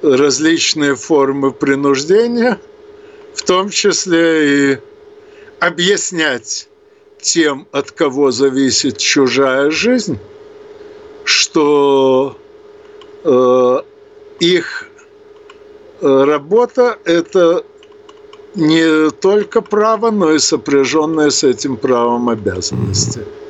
различные 0.03 0.95
формы 0.95 1.53
принуждения, 1.53 2.59
в 3.35 3.43
том 3.43 3.69
числе 3.69 4.73
и 4.73 4.79
объяснять 5.61 6.67
тем, 7.21 7.67
от 7.73 7.91
кого 7.93 8.31
зависит 8.31 8.97
чужая 8.97 9.71
жизнь, 9.71 10.19
что 11.25 12.37
э, 13.25 13.83
их 14.41 14.89
Э, 16.05 16.25
работа– 16.25 16.99
это 17.05 17.65
не 18.55 19.11
только 19.11 19.63
право, 19.63 20.11
но 20.11 20.33
и 20.33 20.39
сопряженные 20.39 21.31
с 21.31 21.43
этим 21.45 21.79
правом 21.79 22.29
обязанности. 22.29 23.21
Mm-hmm. 23.21 23.44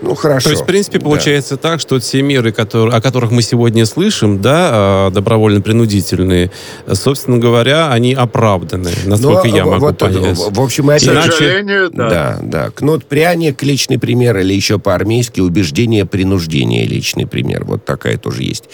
Ну, 0.00 0.14
хорошо. 0.14 0.44
То 0.44 0.50
есть, 0.50 0.62
в 0.62 0.66
принципе, 0.66 1.00
получается 1.00 1.56
да. 1.56 1.70
так, 1.70 1.80
что 1.80 1.98
те 1.98 2.22
меры, 2.22 2.52
которые, 2.52 2.96
о 2.96 3.00
которых 3.00 3.30
мы 3.30 3.42
сегодня 3.42 3.84
слышим, 3.86 4.40
да, 4.40 4.68
а, 4.70 5.10
добровольно-принудительные, 5.10 6.50
собственно 6.92 7.38
говоря, 7.38 7.90
они 7.90 8.14
оправданы, 8.14 8.90
насколько 9.06 9.48
Но, 9.48 9.56
я 9.56 9.64
могу 9.64 9.86
вот, 9.86 9.98
понять. 9.98 10.38
В, 10.38 10.52
в 10.52 10.60
общем, 10.60 10.90
это... 10.90 11.06
К 11.06 11.32
сожалению, 11.32 11.90
да. 11.90 12.08
Да, 12.08 12.38
да. 12.42 12.70
Кнут, 12.70 13.06
пряник, 13.06 13.62
личный 13.62 13.98
пример, 13.98 14.38
или 14.38 14.54
еще 14.54 14.78
по-армейски 14.78 15.40
убеждение, 15.40 16.04
принуждение, 16.04 16.86
личный 16.86 17.26
пример. 17.26 17.64
Вот 17.64 17.84
такая 17.84 18.18
тоже 18.18 18.42
есть. 18.44 18.64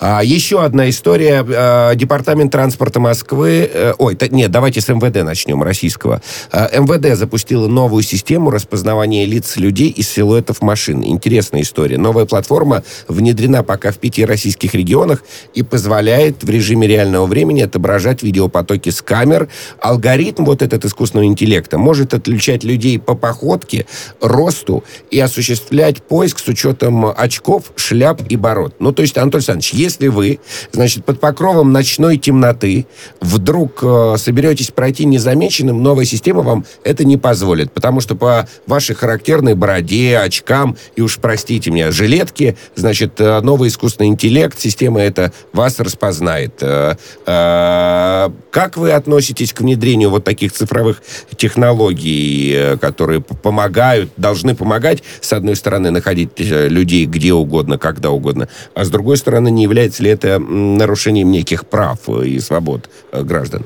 А, 0.00 0.22
еще 0.24 0.62
одна 0.62 0.88
история. 0.88 1.44
А, 1.46 1.94
Департамент 1.94 2.52
транспорта 2.52 3.00
Москвы... 3.00 3.70
А, 3.72 3.94
ой, 3.98 4.18
нет, 4.30 4.50
давайте 4.50 4.80
с 4.80 4.88
МВД 4.88 5.24
начнем, 5.24 5.62
российского. 5.62 6.22
А, 6.52 6.70
МВД 6.72 7.16
запустила 7.16 7.68
новую 7.68 8.02
систему 8.02 8.50
распознавания 8.50 9.26
лиц 9.26 9.56
людей 9.56 9.90
из 9.90 10.08
силуэтов 10.08 10.62
машин. 10.70 11.02
Интересная 11.04 11.62
история. 11.62 11.98
Новая 11.98 12.26
платформа 12.26 12.84
внедрена 13.08 13.64
пока 13.64 13.90
в 13.90 13.98
пяти 13.98 14.24
российских 14.24 14.72
регионах 14.72 15.24
и 15.52 15.64
позволяет 15.64 16.44
в 16.44 16.48
режиме 16.48 16.86
реального 16.86 17.26
времени 17.26 17.62
отображать 17.62 18.22
видеопотоки 18.22 18.90
с 18.90 19.02
камер. 19.02 19.48
Алгоритм 19.80 20.44
вот 20.44 20.62
этот 20.62 20.84
искусственного 20.84 21.26
интеллекта 21.26 21.76
может 21.76 22.14
отличать 22.14 22.62
людей 22.62 23.00
по 23.00 23.16
походке, 23.16 23.86
росту 24.20 24.84
и 25.10 25.18
осуществлять 25.18 26.04
поиск 26.04 26.38
с 26.38 26.46
учетом 26.46 27.06
очков, 27.16 27.72
шляп 27.74 28.22
и 28.28 28.36
бород. 28.36 28.76
Ну, 28.78 28.92
то 28.92 29.02
есть, 29.02 29.18
Антон 29.18 29.38
Александрович, 29.38 29.72
если 29.72 30.06
вы, 30.06 30.38
значит, 30.70 31.04
под 31.04 31.18
покровом 31.18 31.72
ночной 31.72 32.16
темноты 32.16 32.86
вдруг 33.20 33.80
э, 33.82 34.14
соберетесь 34.18 34.70
пройти 34.70 35.04
незамеченным, 35.04 35.82
новая 35.82 36.04
система 36.04 36.42
вам 36.42 36.64
это 36.84 37.04
не 37.04 37.16
позволит, 37.16 37.72
потому 37.72 38.00
что 38.00 38.14
по 38.14 38.48
вашей 38.68 38.94
характерной 38.94 39.54
бороде, 39.54 40.16
очкам, 40.18 40.59
там, 40.60 40.76
и 40.94 41.00
уж 41.00 41.18
простите 41.18 41.70
меня, 41.70 41.90
жилетки, 41.90 42.54
значит, 42.74 43.18
э, 43.18 43.40
новый 43.40 43.68
искусственный 43.68 44.08
интеллект, 44.08 44.58
система 44.58 45.00
это 45.00 45.32
вас 45.54 45.80
распознает. 45.80 46.52
Э, 46.60 46.96
э, 47.24 48.30
как 48.50 48.76
вы 48.76 48.92
относитесь 48.92 49.54
к 49.54 49.60
внедрению 49.60 50.10
вот 50.10 50.24
таких 50.24 50.52
цифровых 50.52 51.02
технологий, 51.36 52.76
которые 52.78 53.22
помогают, 53.22 54.10
должны 54.18 54.54
помогать, 54.54 55.02
с 55.22 55.32
одной 55.32 55.56
стороны, 55.56 55.90
находить 55.90 56.38
людей 56.38 57.06
где 57.06 57.32
угодно, 57.32 57.78
когда 57.78 58.10
угодно, 58.10 58.48
а 58.74 58.84
с 58.84 58.90
другой 58.90 59.16
стороны, 59.16 59.50
не 59.50 59.62
является 59.62 60.02
ли 60.02 60.10
это 60.10 60.38
нарушением 60.38 61.30
неких 61.30 61.66
прав 61.66 62.06
и 62.08 62.38
свобод 62.40 62.90
граждан? 63.12 63.64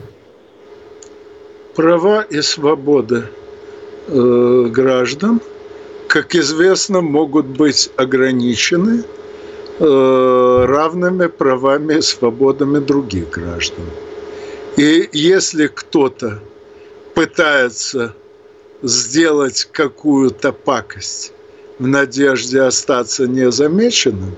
Права 1.75 2.23
и 2.23 2.41
свободы 2.41 3.25
э, 4.07 4.67
граждан– 4.71 5.41
как 6.15 6.37
известно, 6.37 7.01
могут 7.01 7.47
быть 7.47 7.91
ограничены 7.97 9.03
э, 9.81 10.65
равными 10.65 11.27
правами 11.27 11.95
и 11.95 12.03
свободами 12.03 12.79
других 12.79 13.31
граждан. 13.31 13.85
И 14.77 15.09
если 15.13 15.67
кто-то 15.67 16.41
пытается 17.15 18.15
сделать 18.83 19.69
какую-то 19.73 20.53
пакость 20.53 21.33
в 21.81 21.87
надежде 21.89 22.61
остаться 22.61 23.27
незамеченным, 23.27 24.37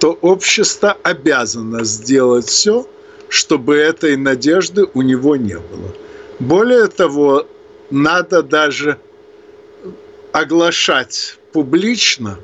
то 0.00 0.18
общество 0.22 0.96
обязано 1.04 1.84
сделать 1.84 2.46
все, 2.46 2.84
чтобы 3.28 3.76
этой 3.76 4.16
надежды 4.16 4.88
у 4.94 5.02
него 5.02 5.36
не 5.36 5.54
было. 5.54 5.94
Более 6.40 6.88
того, 6.88 7.46
надо 7.90 8.42
даже 8.42 8.98
оглашать 10.32 11.38
публично 11.52 12.38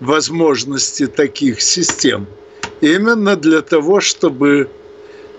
возможности 0.00 1.06
таких 1.06 1.60
систем 1.60 2.26
именно 2.80 3.36
для 3.36 3.60
того, 3.60 4.00
чтобы 4.00 4.70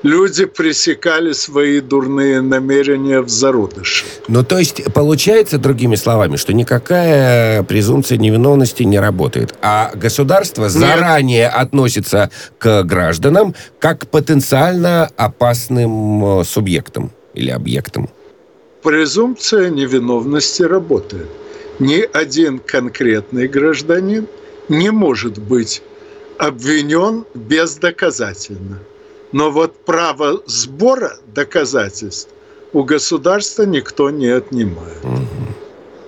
люди 0.03 0.45
пресекали 0.45 1.31
свои 1.33 1.79
дурные 1.79 2.41
намерения 2.41 3.21
в 3.21 3.29
зародыше. 3.29 4.05
Ну, 4.27 4.43
то 4.43 4.57
есть, 4.57 4.83
получается, 4.93 5.57
другими 5.57 5.95
словами, 5.95 6.37
что 6.37 6.53
никакая 6.53 7.63
презумпция 7.63 8.17
невиновности 8.17 8.83
не 8.83 8.99
работает, 8.99 9.53
а 9.61 9.91
государство 9.95 10.63
Нет. 10.63 10.71
заранее 10.71 11.47
относится 11.47 12.31
к 12.57 12.83
гражданам 12.83 13.55
как 13.79 14.01
к 14.01 14.07
потенциально 14.07 15.09
опасным 15.17 16.39
э, 16.39 16.43
субъектам 16.43 17.11
или 17.33 17.51
объектам. 17.51 18.09
Презумпция 18.81 19.69
невиновности 19.69 20.63
работает 20.63 21.27
ни 21.81 22.07
один 22.13 22.59
конкретный 22.59 23.47
гражданин 23.47 24.27
не 24.69 24.91
может 24.91 25.39
быть 25.39 25.81
обвинен 26.37 27.25
бездоказательно. 27.33 28.77
Но 29.31 29.49
вот 29.49 29.75
право 29.85 30.43
сбора 30.45 31.17
доказательств 31.33 32.29
у 32.73 32.83
государства 32.83 33.63
никто 33.63 34.11
не 34.11 34.27
отнимает. 34.27 35.01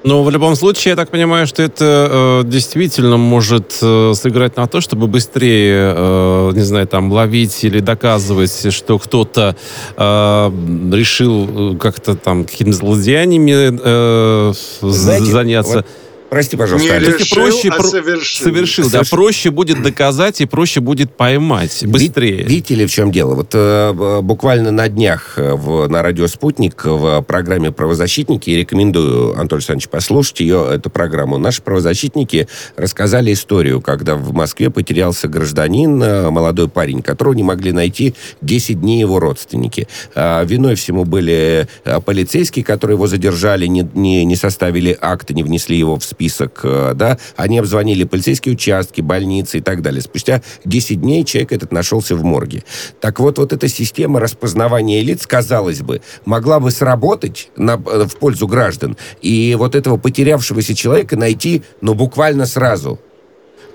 Но 0.03 0.23
в 0.23 0.29
любом 0.29 0.55
случае, 0.55 0.91
я 0.91 0.95
так 0.95 1.09
понимаю, 1.09 1.47
что 1.47 1.63
это 1.63 2.41
э, 2.43 2.47
действительно 2.49 3.17
может 3.17 3.77
э, 3.81 4.13
сыграть 4.15 4.57
на 4.57 4.67
то, 4.67 4.81
чтобы 4.81 5.07
быстрее, 5.07 5.93
э, 5.95 6.51
не 6.53 6.61
знаю, 6.61 6.87
там, 6.87 7.11
ловить 7.11 7.63
или 7.63 7.79
доказывать, 7.79 8.73
что 8.73 8.99
кто-то 8.99 9.55
э, 9.95 10.51
решил 10.91 11.73
э, 11.73 11.77
как-то 11.77 12.15
там 12.15 12.43
какими-то 12.43 12.77
злодеяниями 12.77 13.79
э, 13.81 14.53
Знаете, 14.81 15.25
заняться. 15.25 15.75
Вот 15.77 15.85
Прости, 16.33 16.57
пожалуйста. 16.57 16.99
Не 16.99 17.05
решил, 17.05 17.35
проще, 17.35 17.69
а 17.69 17.83
совершил. 17.83 18.45
Совершил, 18.45 18.89
да. 18.89 19.01
Проще 19.07 19.51
будет 19.51 19.83
доказать 19.83 20.41
и 20.41 20.47
проще 20.47 20.79
будет 20.79 21.15
поймать. 21.15 21.85
Быстрее. 21.85 22.41
Видите 22.43 22.73
ли, 22.73 22.87
в 22.87 22.91
чем 22.91 23.11
дело? 23.11 23.35
Вот 23.35 23.51
э, 23.53 24.19
буквально 24.23 24.71
на 24.71 24.89
днях 24.89 25.33
э, 25.37 25.53
в, 25.53 25.87
на 25.87 26.01
радио 26.01 26.25
«Спутник» 26.25 26.85
в 26.85 27.21
программе 27.21 27.71
«Правозащитники» 27.71 28.49
рекомендую, 28.49 29.39
Антон 29.39 29.57
Александрович, 29.57 29.89
послушать 29.89 30.39
ее, 30.39 30.67
эту 30.73 30.89
программу. 30.89 31.37
Наши 31.37 31.61
правозащитники 31.61 32.47
рассказали 32.77 33.31
историю, 33.31 33.79
когда 33.79 34.15
в 34.15 34.33
Москве 34.33 34.71
потерялся 34.71 35.27
гражданин, 35.27 36.01
э, 36.01 36.31
молодой 36.31 36.67
парень, 36.67 37.03
которого 37.03 37.33
не 37.33 37.43
могли 37.43 37.73
найти 37.73 38.15
10 38.41 38.81
дней 38.81 38.99
его 38.99 39.19
родственники. 39.19 39.87
А 40.15 40.43
виной 40.43 40.73
всему 40.73 41.05
были 41.05 41.67
э, 41.85 42.01
полицейские, 42.01 42.65
которые 42.65 42.95
его 42.95 43.05
задержали, 43.05 43.67
не, 43.67 43.87
не, 43.93 44.25
не 44.25 44.35
составили 44.35 44.97
акта, 44.99 45.35
не 45.35 45.43
внесли 45.43 45.77
его 45.77 45.99
в 45.99 46.03
список 46.03 46.22
список, 46.23 46.61
э, 46.63 46.93
да, 46.95 47.17
они 47.35 47.59
обзвонили 47.59 48.05
полицейские 48.05 48.53
участки, 48.53 49.01
больницы 49.01 49.57
и 49.57 49.61
так 49.61 49.81
далее. 49.81 50.01
Спустя 50.01 50.41
10 50.63 51.01
дней 51.01 51.25
человек 51.25 51.51
этот 51.51 51.71
нашелся 51.73 52.15
в 52.15 52.23
морге. 52.23 52.63
Так 53.01 53.19
вот, 53.19 53.39
вот 53.39 53.51
эта 53.51 53.67
система 53.67 54.21
распознавания 54.21 55.01
лиц, 55.01 55.27
казалось 55.27 55.81
бы, 55.81 56.01
могла 56.25 56.61
бы 56.61 56.71
сработать 56.71 57.49
на, 57.57 57.73
э, 57.73 58.05
в 58.05 58.15
пользу 58.15 58.47
граждан, 58.47 58.95
и 59.21 59.55
вот 59.59 59.75
этого 59.75 59.97
потерявшегося 59.97 60.73
человека 60.75 61.17
найти, 61.17 61.63
ну, 61.81 61.93
буквально 61.93 62.45
сразу. 62.45 62.99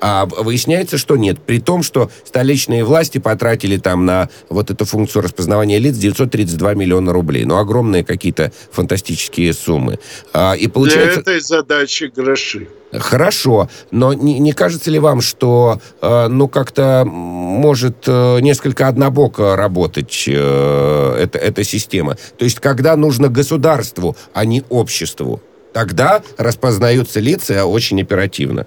А 0.00 0.26
выясняется, 0.26 0.98
что 0.98 1.16
нет. 1.16 1.40
При 1.40 1.60
том, 1.60 1.82
что 1.82 2.10
столичные 2.24 2.84
власти 2.84 3.18
потратили 3.18 3.76
там 3.76 4.04
на 4.06 4.28
вот 4.48 4.70
эту 4.70 4.84
функцию 4.84 5.22
распознавания 5.22 5.78
лиц 5.78 5.96
932 5.96 6.74
миллиона 6.74 7.12
рублей. 7.12 7.44
Ну, 7.44 7.56
огромные 7.56 8.04
какие-то 8.04 8.52
фантастические 8.70 9.52
суммы. 9.52 9.98
А, 10.32 10.54
и 10.54 10.66
получается... 10.68 11.22
Для 11.22 11.32
этой 11.34 11.40
задачи 11.40 12.10
гроши. 12.14 12.68
Хорошо, 12.92 13.68
но 13.90 14.14
не, 14.14 14.38
не 14.38 14.52
кажется 14.52 14.90
ли 14.90 14.98
вам, 14.98 15.20
что, 15.20 15.78
э, 16.00 16.28
ну, 16.28 16.48
как-то 16.48 17.04
может 17.04 18.04
э, 18.06 18.40
несколько 18.40 18.88
однобоко 18.88 19.56
работать 19.56 20.24
э, 20.26 21.16
эта, 21.20 21.38
эта 21.38 21.64
система? 21.64 22.16
То 22.38 22.44
есть, 22.44 22.60
когда 22.60 22.96
нужно 22.96 23.28
государству, 23.28 24.16
а 24.32 24.46
не 24.46 24.64
обществу, 24.70 25.42
тогда 25.74 26.22
распознаются 26.38 27.20
лица 27.20 27.66
очень 27.66 28.00
оперативно. 28.00 28.66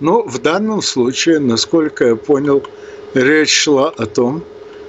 Ну, 0.00 0.22
в 0.22 0.38
данном 0.38 0.82
случае, 0.82 1.38
насколько 1.38 2.06
я 2.06 2.16
понял, 2.16 2.62
речь 3.14 3.52
шла 3.52 3.88
о 3.88 4.06
том, 4.06 4.42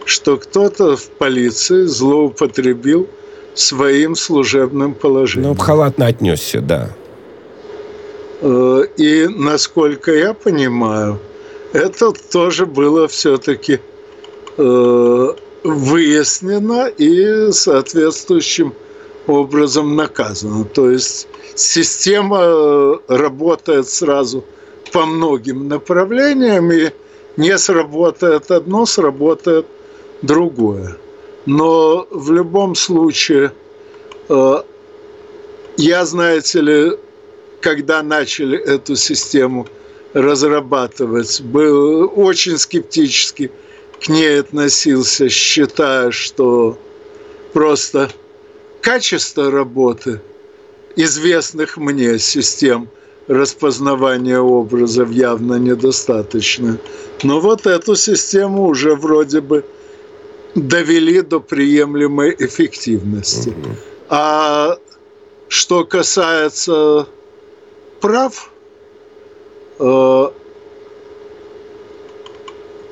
что 0.05 0.37
кто-то 0.37 0.97
в 0.97 1.09
полиции 1.17 1.83
злоупотребил 1.85 3.07
своим 3.53 4.15
служебным 4.15 4.93
положением. 4.93 5.53
Ну, 5.53 5.55
халатно 5.55 6.07
отнесся, 6.07 6.59
да. 6.59 6.89
Э, 8.41 8.83
и, 8.97 9.27
насколько 9.27 10.13
я 10.13 10.33
понимаю, 10.33 11.19
это 11.71 12.11
тоже 12.11 12.65
было 12.65 13.07
все-таки 13.07 13.79
э, 14.57 15.27
выяснено 15.63 16.87
и 16.87 17.51
соответствующим 17.51 18.73
образом 19.25 19.95
наказано. 19.95 20.65
То 20.65 20.91
есть 20.91 21.27
система 21.55 22.39
э, 22.41 22.95
работает 23.07 23.87
сразу– 23.87 24.43
по 24.97 25.05
многим 25.05 25.67
направлениям, 25.67 26.71
и 26.71 26.89
не 27.37 27.55
сработает 27.59 28.49
одно, 28.49 28.87
сработает 28.87 29.67
другое. 30.23 30.97
Но 31.45 32.07
в 32.09 32.31
любом 32.31 32.73
случае, 32.73 33.51
э, 34.27 34.63
я, 35.77 36.03
знаете 36.03 36.61
ли, 36.61 36.97
когда 37.61 38.01
начали 38.01 38.57
эту 38.57 38.95
систему 38.95 39.67
разрабатывать, 40.13 41.41
был 41.41 42.11
очень 42.15 42.57
скептически 42.57 43.51
к 44.03 44.09
ней 44.09 44.39
относился, 44.39 45.29
считая, 45.29 46.09
что 46.09 46.75
просто 47.53 48.09
качество 48.81 49.51
работы 49.51 50.21
известных 50.95 51.77
мне 51.77 52.17
систем 52.17 52.89
распознавания 53.27 54.39
образов 54.39 55.11
явно 55.11 55.55
недостаточно. 55.55 56.77
Но 57.23 57.39
вот 57.39 57.65
эту 57.67 57.95
систему 57.95 58.67
уже 58.67 58.95
вроде 58.95 59.41
бы 59.41 59.65
довели 60.55 61.21
до 61.21 61.39
приемлемой 61.39 62.35
эффективности. 62.39 63.53
А 64.09 64.77
что 65.49 65.83
касается 65.83 67.07
прав, 67.99 68.51
э, 69.79 70.29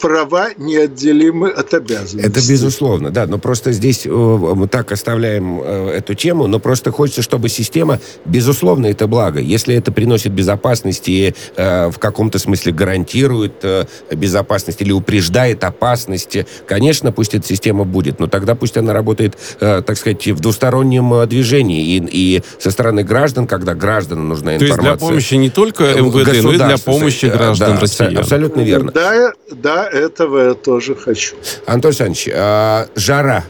права 0.06 0.50
неотделимы 0.58 1.50
от 1.50 1.74
обязанностей. 1.74 2.20
Это 2.20 2.39
безусловно, 2.48 3.10
да. 3.10 3.26
Но 3.26 3.39
просто 3.39 3.72
здесь 3.72 4.06
э, 4.06 4.10
мы 4.10 4.68
так 4.68 4.91
оставляем 4.91 5.60
э, 5.63 5.94
эту 5.98 6.13
тему, 6.13 6.46
но 6.46 6.60
просто 6.60 6.91
хочется, 6.91 7.24
чтобы 7.24 7.50
система, 7.50 8.00
безусловно, 8.24 8.86
это 8.86 9.08
благо. 9.08 9.39
Если 9.39 9.74
это 9.74 9.91
приносит 9.91 10.32
безопасность 10.32 11.10
и 11.10 11.34
э, 11.56 11.89
в 11.89 11.98
каком-то 11.98 12.38
смысле 12.38 12.72
гарантирует 12.72 13.65
безопасность 14.12 14.80
или 14.82 14.91
упреждает 14.91 15.63
опасности, 15.63 16.46
конечно, 16.68 17.12
пусть 17.12 17.34
эта 17.34 17.48
система 17.48 17.84
будет, 17.84 18.20
но 18.20 18.28
тогда 18.28 18.54
пусть 18.54 18.78
она 18.78 18.94
работает, 18.94 19.36
так 19.60 19.98
сказать, 19.98 20.28
в 20.28 20.39
двустороннем 20.39 21.28
движении 21.28 21.96
и, 21.96 22.38
и 22.38 22.44
со 22.60 22.70
стороны 22.70 23.04
граждан, 23.04 23.48
когда 23.48 23.74
гражданам 23.74 24.30
нужна 24.30 24.56
информация. 24.58 24.84
То 24.84 24.89
есть 24.89 25.00
для 25.00 25.08
помощи 25.08 25.34
не 25.34 25.50
только 25.50 25.84
МВД, 25.84 26.44
но 26.44 26.54
и 26.54 26.58
для 26.58 26.78
помощи 26.78 27.26
граждан 27.26 27.76
да, 27.76 27.82
России. 27.82 28.15
Абсолютно 28.15 28.62
верно. 28.62 28.91
Да, 28.91 29.34
да, 29.52 29.89
этого 29.96 30.50
я 30.50 30.54
тоже 30.54 30.96
хочу. 30.96 31.36
Антон 31.66 31.90
Александрович, 31.90 32.30
а, 32.34 32.88
жара 32.96 33.44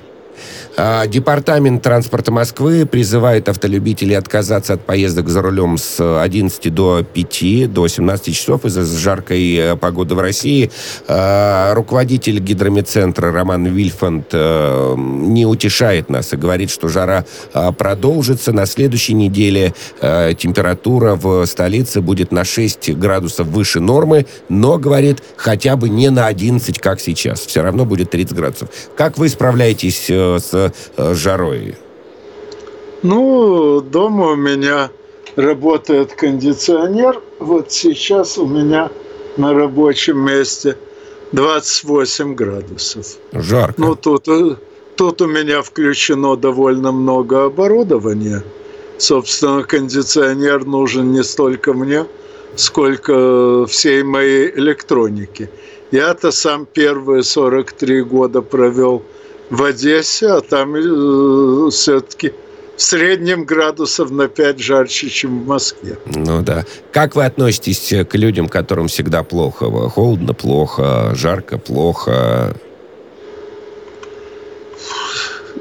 Департамент 0.78 1.82
транспорта 1.82 2.34
Москвы 2.34 2.86
призывает 2.86 3.48
автолюбителей 3.48 4.18
отказаться 4.18 4.74
от 4.74 4.82
поездок 4.86 5.30
за 5.30 5.42
рулем 5.42 5.78
с 5.78 6.22
11 6.22 6.74
до 6.74 7.02
5, 7.04 7.72
до 7.72 7.88
17 7.88 8.36
часов 8.36 8.66
из-за 8.66 8.86
жаркой 8.86 9.56
э, 9.56 9.76
погоды 9.78 10.16
в 10.16 10.20
России. 10.20 10.70
А, 11.08 11.74
руководитель 11.74 12.40
гидромедцентра 12.40 13.32
Роман 13.32 13.68
Вильфанд 13.68 14.28
э, 14.34 14.96
не 14.98 15.46
утешает 15.46 16.10
нас 16.10 16.34
и 16.34 16.38
говорит, 16.38 16.70
что 16.70 16.90
жара 16.90 17.26
а, 17.54 17.72
продолжится. 17.72 18.52
На 18.52 18.66
следующей 18.66 19.14
неделе 19.14 19.74
э, 20.02 20.34
температура 20.38 21.16
в 21.16 21.46
столице 21.46 22.02
будет 22.02 22.34
на 22.34 22.44
6 22.44 22.96
градусов 22.98 23.48
выше 23.48 23.80
нормы, 23.80 24.26
но, 24.50 24.78
говорит, 24.78 25.24
хотя 25.38 25.78
бы 25.78 25.88
не 25.88 26.10
на 26.10 26.28
11, 26.28 26.80
как 26.80 27.00
сейчас. 27.00 27.46
Все 27.46 27.62
равно 27.62 27.86
будет 27.86 28.10
30 28.10 28.36
градусов. 28.36 28.70
Как 28.98 29.18
вы 29.18 29.30
справляетесь 29.30 30.10
с 30.10 30.65
Э, 30.98 31.14
жарой? 31.14 31.76
Ну, 33.04 33.82
дома 33.82 34.32
у 34.32 34.36
меня 34.36 34.90
работает 35.36 36.14
кондиционер. 36.14 37.22
Вот 37.40 37.72
сейчас 37.72 38.38
у 38.38 38.46
меня 38.46 38.90
на 39.38 39.54
рабочем 39.54 40.20
месте 40.20 40.78
28 41.32 42.36
градусов. 42.36 43.18
Жарко. 43.34 43.74
Ну, 43.78 43.96
тут, 43.96 44.28
э, 44.28 44.56
тут 44.96 45.22
у 45.22 45.28
меня 45.28 45.62
включено 45.62 46.36
довольно 46.36 46.92
много 46.92 47.46
оборудования. 47.46 48.44
Собственно, 48.98 49.64
кондиционер 49.64 50.66
нужен 50.66 51.12
не 51.12 51.24
столько 51.24 51.74
мне, 51.74 52.06
сколько 52.56 53.66
всей 53.68 54.04
моей 54.04 54.50
электронике. 54.56 55.50
Я-то 55.92 56.32
сам 56.32 56.66
первые 56.66 57.24
43 57.24 58.02
года 58.04 58.42
провел 58.42 59.04
в 59.50 59.64
Одессе, 59.64 60.28
а 60.28 60.42
там 60.42 60.76
э, 60.76 61.70
все-таки 61.72 62.34
в 62.76 62.82
среднем 62.82 63.46
градусов 63.46 64.12
на 64.12 64.28
5 64.28 64.60
жарче, 64.60 65.10
чем 65.10 65.44
в 65.44 65.48
Москве. 65.48 65.98
Ну 66.06 66.42
да. 66.42 66.66
Как 66.92 67.16
вы 67.16 67.26
относитесь 67.26 67.94
к 68.08 68.16
людям, 68.16 68.50
которым 68.50 68.88
всегда 68.88 69.24
плохо? 69.24 69.70
Холодно 69.90 70.34
плохо, 70.34 71.14
жарко 71.16 71.58
плохо? 71.58 72.56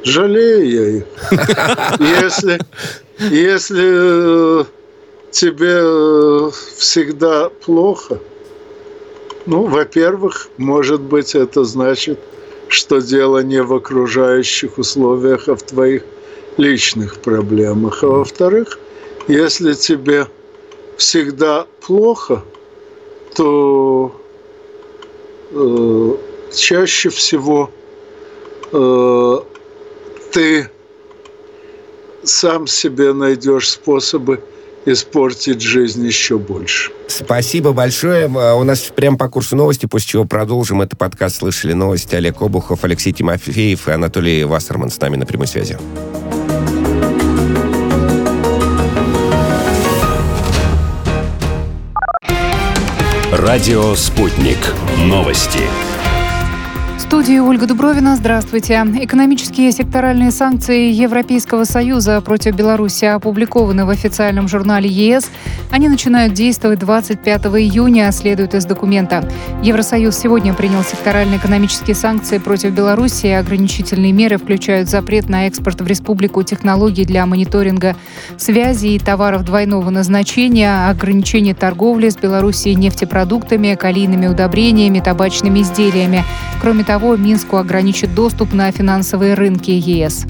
Жалею 0.02 0.70
я 0.70 0.88
их. 0.98 1.04
Если, 2.20 2.58
если 3.30 4.60
э, 4.60 4.64
тебе 5.30 5.78
э, 5.80 6.50
всегда 6.76 7.48
плохо, 7.48 8.18
ну, 9.46 9.66
во-первых, 9.66 10.48
может 10.58 11.00
быть, 11.00 11.34
это 11.34 11.64
значит– 11.64 12.18
что 12.68 13.00
дело 13.00 13.42
не 13.42 13.62
в 13.62 13.72
окружающих 13.72 14.78
условиях, 14.78 15.48
а 15.48 15.54
в 15.54 15.62
твоих 15.62 16.02
личных 16.56 17.18
проблемах. 17.18 18.02
А 18.02 18.08
во-вторых, 18.08 18.78
если 19.28 19.74
тебе 19.74 20.26
всегда 20.96 21.66
плохо, 21.80 22.42
то 23.34 24.14
э, 25.50 26.10
чаще 26.54 27.08
всего 27.08 27.70
э, 28.72 29.36
ты 30.32 30.70
сам 32.22 32.66
себе 32.66 33.12
найдешь 33.12 33.70
способы 33.70 34.40
испортить 34.86 35.60
жизнь 35.60 36.06
еще 36.06 36.38
больше. 36.38 36.92
Спасибо 37.08 37.72
большое. 37.72 38.30
А, 38.34 38.54
у 38.54 38.64
нас 38.64 38.80
прямо 38.94 39.16
по 39.16 39.28
курсу 39.28 39.56
новости, 39.56 39.86
после 39.86 40.08
чего 40.08 40.24
продолжим. 40.24 40.82
Это 40.82 40.96
подкаст 40.96 41.36
«Слышали 41.36 41.72
новости». 41.72 42.14
Олег 42.14 42.40
Обухов, 42.42 42.84
Алексей 42.84 43.12
Тимофеев 43.12 43.88
и 43.88 43.92
Анатолий 43.92 44.44
Вассерман 44.44 44.90
с 44.90 45.00
нами 45.00 45.16
на 45.16 45.26
прямой 45.26 45.46
связи. 45.46 45.78
Радио 53.32 53.94
«Спутник». 53.94 54.58
Новости 55.06 55.60
студии 57.14 57.38
Ольга 57.38 57.66
Дубровина. 57.68 58.16
Здравствуйте. 58.16 58.74
Экономические 58.74 59.70
секторальные 59.70 60.32
санкции 60.32 60.90
Европейского 60.90 61.62
Союза 61.62 62.20
против 62.20 62.56
Беларуси 62.56 63.04
опубликованы 63.04 63.84
в 63.84 63.90
официальном 63.90 64.48
журнале 64.48 64.88
ЕС. 64.88 65.30
Они 65.70 65.88
начинают 65.88 66.32
действовать 66.32 66.80
25 66.80 67.44
июня, 67.44 68.10
следует 68.10 68.56
из 68.56 68.64
документа. 68.64 69.30
Евросоюз 69.62 70.18
сегодня 70.18 70.54
принял 70.54 70.82
секторальные 70.82 71.38
экономические 71.38 71.94
санкции 71.94 72.38
против 72.38 72.72
Беларуси. 72.72 73.28
Ограничительные 73.28 74.10
меры 74.10 74.36
включают 74.36 74.88
запрет 74.88 75.28
на 75.28 75.46
экспорт 75.46 75.82
в 75.82 75.86
республику 75.86 76.42
технологий 76.42 77.04
для 77.04 77.26
мониторинга 77.26 77.94
связи 78.38 78.88
и 78.88 78.98
товаров 78.98 79.44
двойного 79.44 79.88
назначения, 79.90 80.88
ограничение 80.88 81.54
торговли 81.54 82.08
с 82.08 82.16
Белоруссией 82.16 82.74
нефтепродуктами, 82.74 83.76
калийными 83.76 84.26
удобрениями, 84.26 84.98
табачными 84.98 85.60
изделиями. 85.60 86.24
Кроме 86.60 86.82
того, 86.82 87.03
того, 87.04 87.16
Минску 87.16 87.58
ограничит 87.58 88.14
доступ 88.14 88.54
на 88.54 88.72
финансовые 88.72 89.34
рынки 89.34 89.70
ЕС. 89.70 90.24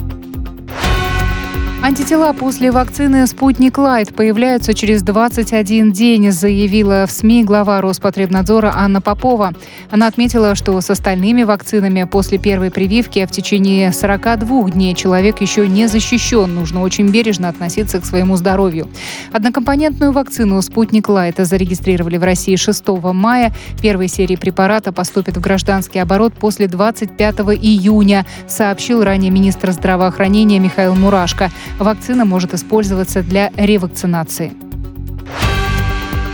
Антитела 1.85 2.33
после 2.33 2.71
вакцины 2.71 3.27
«Спутник 3.27 3.77
Лайт» 3.77 4.15
появляются 4.15 4.73
через 4.73 5.03
21 5.03 5.93
день, 5.93 6.33
заявила 6.33 7.05
в 7.07 7.11
СМИ 7.11 7.45
глава 7.45 7.83
Роспотребнадзора 7.83 8.73
Анна 8.75 9.03
Попова. 9.03 9.53
Она 9.91 10.07
отметила, 10.07 10.55
что 10.55 10.81
с 10.81 10.89
остальными 10.89 11.43
вакцинами 11.43 12.05
после 12.05 12.39
первой 12.39 12.71
прививки 12.71 13.27
в 13.27 13.31
течение 13.31 13.93
42 13.93 14.71
дней 14.71 14.95
человек 14.95 15.43
еще 15.43 15.69
не 15.69 15.87
защищен. 15.87 16.55
Нужно 16.55 16.81
очень 16.81 17.09
бережно 17.09 17.51
относиться 17.51 18.01
к 18.01 18.07
своему 18.07 18.37
здоровью. 18.37 18.89
Однокомпонентную 19.31 20.13
вакцину 20.13 20.63
«Спутник 20.63 21.11
Лайт» 21.11 21.37
зарегистрировали 21.37 22.17
в 22.17 22.25
России 22.25 22.57
6 22.57 22.83
мая. 23.13 23.53
Первые 23.83 24.09
серии 24.09 24.37
препарата 24.37 24.91
поступят 24.91 25.37
в 25.37 25.41
гражданский 25.43 25.99
оборот 25.99 26.33
после 26.33 26.67
25 26.67 27.41
июня, 27.61 28.25
сообщил 28.49 29.05
ранее 29.05 29.31
министр 29.31 29.73
здравоохранения 29.73 30.59
Михаил 30.59 30.95
Мурашко. 30.95 31.51
Вакцина 31.79 32.25
может 32.25 32.55
использоваться 32.55 33.23
для 33.23 33.51
ревакцинации. 33.57 34.53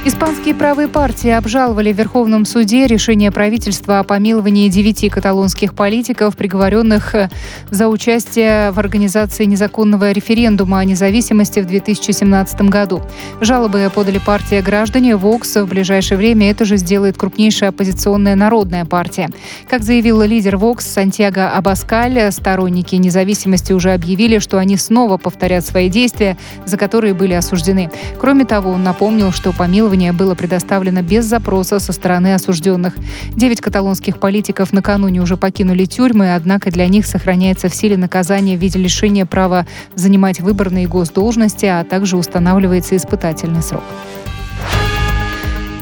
Испанские 0.03 0.55
правые 0.55 0.89
партии 0.89 1.29
обжаловали 1.29 1.93
в 1.93 1.99
Верховном 1.99 2.47
суде 2.47 2.87
решение 2.87 3.31
правительства 3.31 3.99
о 3.99 4.03
помиловании 4.03 4.71
девяти 4.71 5.11
каталонских 5.11 5.75
политиков, 5.75 6.39
приговоренных 6.39 7.15
э, 7.15 7.29
за 7.69 7.87
участие 7.87 8.71
в 8.71 8.79
организации 8.79 9.45
незаконного 9.45 10.11
референдума 10.13 10.79
о 10.79 10.85
независимости 10.87 11.61
в 11.61 11.67
2017 11.67 12.63
году. 12.63 13.03
Жалобы 13.43 13.93
подали 13.95 14.17
партия 14.17 14.63
«Граждане», 14.63 15.17
«Вокс». 15.17 15.57
В 15.57 15.67
ближайшее 15.67 16.17
время 16.17 16.51
это 16.51 16.65
же 16.65 16.79
сделает 16.79 17.19
крупнейшая 17.19 17.69
оппозиционная 17.69 18.37
народная 18.37 18.87
партия. 18.87 19.29
Как 19.69 19.83
заявила 19.83 20.23
лидер 20.23 20.57
«Вокс» 20.57 20.87
Сантьяго 20.87 21.51
Абаскаль, 21.51 22.33
сторонники 22.33 22.95
независимости 22.95 23.75
уже 23.75 23.93
объявили, 23.93 24.39
что 24.39 24.57
они 24.57 24.79
снова 24.79 25.19
повторят 25.19 25.67
свои 25.67 25.91
действия, 25.91 26.39
за 26.65 26.79
которые 26.79 27.13
были 27.13 27.35
осуждены. 27.35 27.91
Кроме 28.19 28.47
того, 28.47 28.71
он 28.71 28.83
напомнил, 28.83 29.31
что 29.31 29.53
помилование 29.53 29.89
помилование 29.90 30.12
было 30.12 30.35
предоставлено 30.37 31.03
без 31.03 31.24
запроса 31.24 31.81
со 31.81 31.92
стороны 31.92 32.35
осужденных. 32.35 32.94
Девять 33.35 33.61
каталонских 33.61 34.18
политиков 34.18 34.72
накануне 34.72 35.20
уже 35.20 35.37
покинули 35.37 35.85
тюрьмы, 35.85 36.35
однако 36.35 36.70
для 36.70 36.87
них 36.87 37.07
сохраняется 37.07 37.68
в 37.68 37.74
силе 37.74 37.96
наказание 37.96 38.57
в 38.57 38.61
виде 38.61 38.79
лишения 38.79 39.26
права 39.26 39.66
занимать 39.96 40.40
выборные 40.40 40.87
госдолжности, 40.87 41.66
а 41.66 41.83
также 41.83 42.16
устанавливается 42.16 42.96
испытательный 42.96 43.62
срок. 43.62 43.83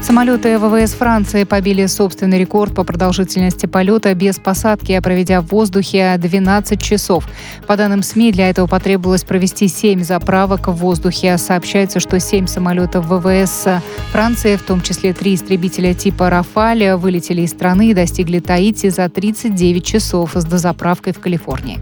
Самолеты 0.09 0.57
ВВС 0.57 0.93
Франции 0.93 1.43
побили 1.43 1.85
собственный 1.85 2.39
рекорд 2.39 2.73
по 2.73 2.83
продолжительности 2.83 3.67
полета 3.67 4.11
без 4.15 4.39
посадки, 4.39 4.99
проведя 5.01 5.39
в 5.39 5.49
воздухе 5.49 6.15
12 6.17 6.81
часов. 6.81 7.27
По 7.67 7.77
данным 7.77 8.01
СМИ, 8.01 8.31
для 8.31 8.49
этого 8.49 8.65
потребовалось 8.65 9.23
провести 9.23 9.67
7 9.67 10.03
заправок 10.03 10.67
в 10.67 10.71
воздухе. 10.71 11.37
Сообщается, 11.37 11.99
что 11.99 12.19
7 12.19 12.47
самолетов 12.47 13.05
ВВС 13.05 13.67
Франции, 14.11 14.55
в 14.55 14.63
том 14.63 14.81
числе 14.81 15.13
3 15.13 15.35
истребителя 15.35 15.93
типа 15.93 16.31
«Рафаль», 16.31 16.93
вылетели 16.93 17.43
из 17.43 17.51
страны 17.51 17.91
и 17.91 17.93
достигли 17.93 18.39
Таити 18.39 18.89
за 18.89 19.09
39 19.09 19.85
часов 19.85 20.31
с 20.33 20.43
дозаправкой 20.43 21.13
в 21.13 21.19
Калифорнии. 21.19 21.77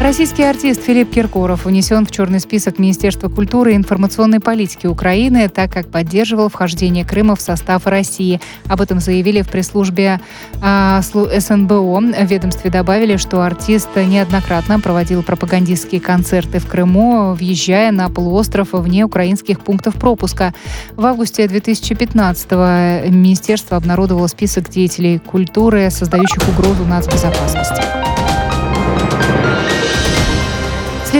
Российский 0.00 0.42
артист 0.42 0.82
Филипп 0.82 1.14
Киркоров 1.14 1.64
внесен 1.64 2.04
в 2.04 2.10
черный 2.10 2.40
список 2.40 2.78
Министерства 2.78 3.28
культуры 3.28 3.72
и 3.72 3.76
информационной 3.76 4.40
политики 4.40 4.86
Украины, 4.86 5.48
так 5.48 5.72
как 5.72 5.88
поддерживал 5.88 6.48
вхождение 6.50 7.06
Крыма 7.06 7.36
в 7.36 7.40
состав 7.40 7.86
России. 7.86 8.40
Об 8.68 8.80
этом 8.80 9.00
заявили 9.00 9.40
в 9.40 9.48
пресс-службе 9.48 10.20
э, 10.60 11.00
СНБО. 11.02 12.00
В 12.00 12.24
ведомстве 12.26 12.70
добавили, 12.70 13.16
что 13.16 13.42
артист 13.42 13.88
неоднократно 13.96 14.78
проводил 14.78 15.22
пропагандистские 15.22 16.00
концерты 16.00 16.58
в 16.58 16.66
Крыму, 16.66 17.32
въезжая 17.32 17.90
на 17.92 18.10
полуостров 18.10 18.72
вне 18.72 19.04
украинских 19.04 19.60
пунктов 19.60 19.94
пропуска. 19.94 20.52
В 20.96 21.06
августе 21.06 21.44
2015-го 21.44 23.08
министерство 23.08 23.76
обнародовало 23.76 24.26
список 24.26 24.68
деятелей 24.68 25.18
культуры, 25.18 25.88
создающих 25.90 26.46
угрозу 26.48 26.84
нацбезопасности. 26.84 28.13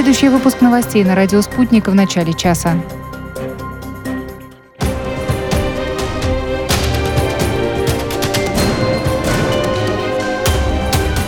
Следующий 0.05 0.29
выпуск 0.29 0.61
новостей 0.61 1.03
на 1.03 1.15
радио 1.15 1.41
«Спутник» 1.41 1.89
в 1.89 1.95
начале 1.95 2.35
часа. 2.35 2.77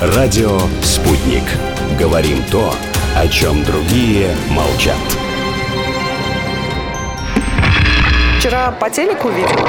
Радио 0.02 0.60
«Спутник». 0.82 1.44
Говорим 1.98 2.44
то, 2.52 2.74
о 3.16 3.26
чем 3.28 3.64
другие 3.64 4.36
молчат. 4.50 4.98
Вчера 8.38 8.72
по 8.72 8.90
телеку 8.90 9.30
видел. 9.30 9.68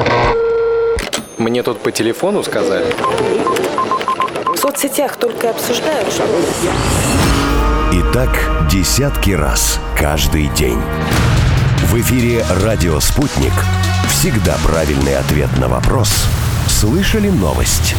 Мне 1.37 1.63
тут 1.63 1.79
по 1.79 1.93
телефону 1.93 2.43
сказали. 2.43 2.93
В 4.53 4.57
соцсетях 4.57 5.15
только 5.15 5.51
обсуждают, 5.51 6.11
что... 6.11 6.25
Так 8.17 8.67
десятки 8.67 9.29
раз 9.29 9.79
каждый 9.95 10.47
день. 10.55 10.79
В 11.83 12.01
эфире 12.01 12.43
«Радио 12.63 12.99
Спутник». 12.99 13.53
Всегда 14.09 14.57
правильный 14.65 15.15
ответ 15.15 15.55
на 15.59 15.67
вопрос. 15.67 16.25
Слышали 16.67 17.29
новость? 17.29 17.95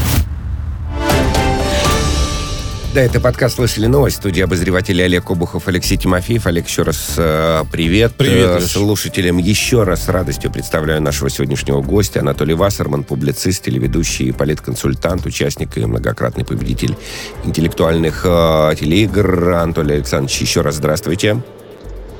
Да, 2.94 3.03
это 3.03 3.20
подкаст 3.20 3.57
«Слышали 3.57 3.85
новость». 3.85 4.16
Студия 4.16 4.44
обозревателей 4.44 5.05
Олег 5.05 5.31
Обухов, 5.31 5.68
Алексей 5.68 5.98
Тимофеев. 5.98 6.46
Олег, 6.46 6.66
еще 6.66 6.83
раз 6.83 7.14
э, 7.18 7.64
привет. 7.70 8.14
Привет, 8.14 8.48
э, 8.48 8.61
Слушателям 8.62 9.37
еще 9.37 9.83
раз 9.83 10.07
с 10.07 10.09
радостью 10.09 10.51
представляю 10.51 11.03
нашего 11.03 11.29
сегодняшнего 11.29 11.83
гостя. 11.83 12.20
Анатолий 12.20 12.55
Вассерман, 12.55 13.05
публицист, 13.05 13.62
телеведущий, 13.62 14.33
политконсультант, 14.33 15.27
участник 15.27 15.77
и 15.77 15.85
многократный 15.85 16.46
победитель 16.46 16.96
интеллектуальных 17.44 18.22
э, 18.24 18.74
телеигр. 18.81 19.51
Анатолий 19.51 19.96
Александрович, 19.96 20.40
еще 20.40 20.62
раз 20.62 20.77
здравствуйте. 20.77 21.42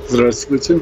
Здравствуйте. 0.09 0.79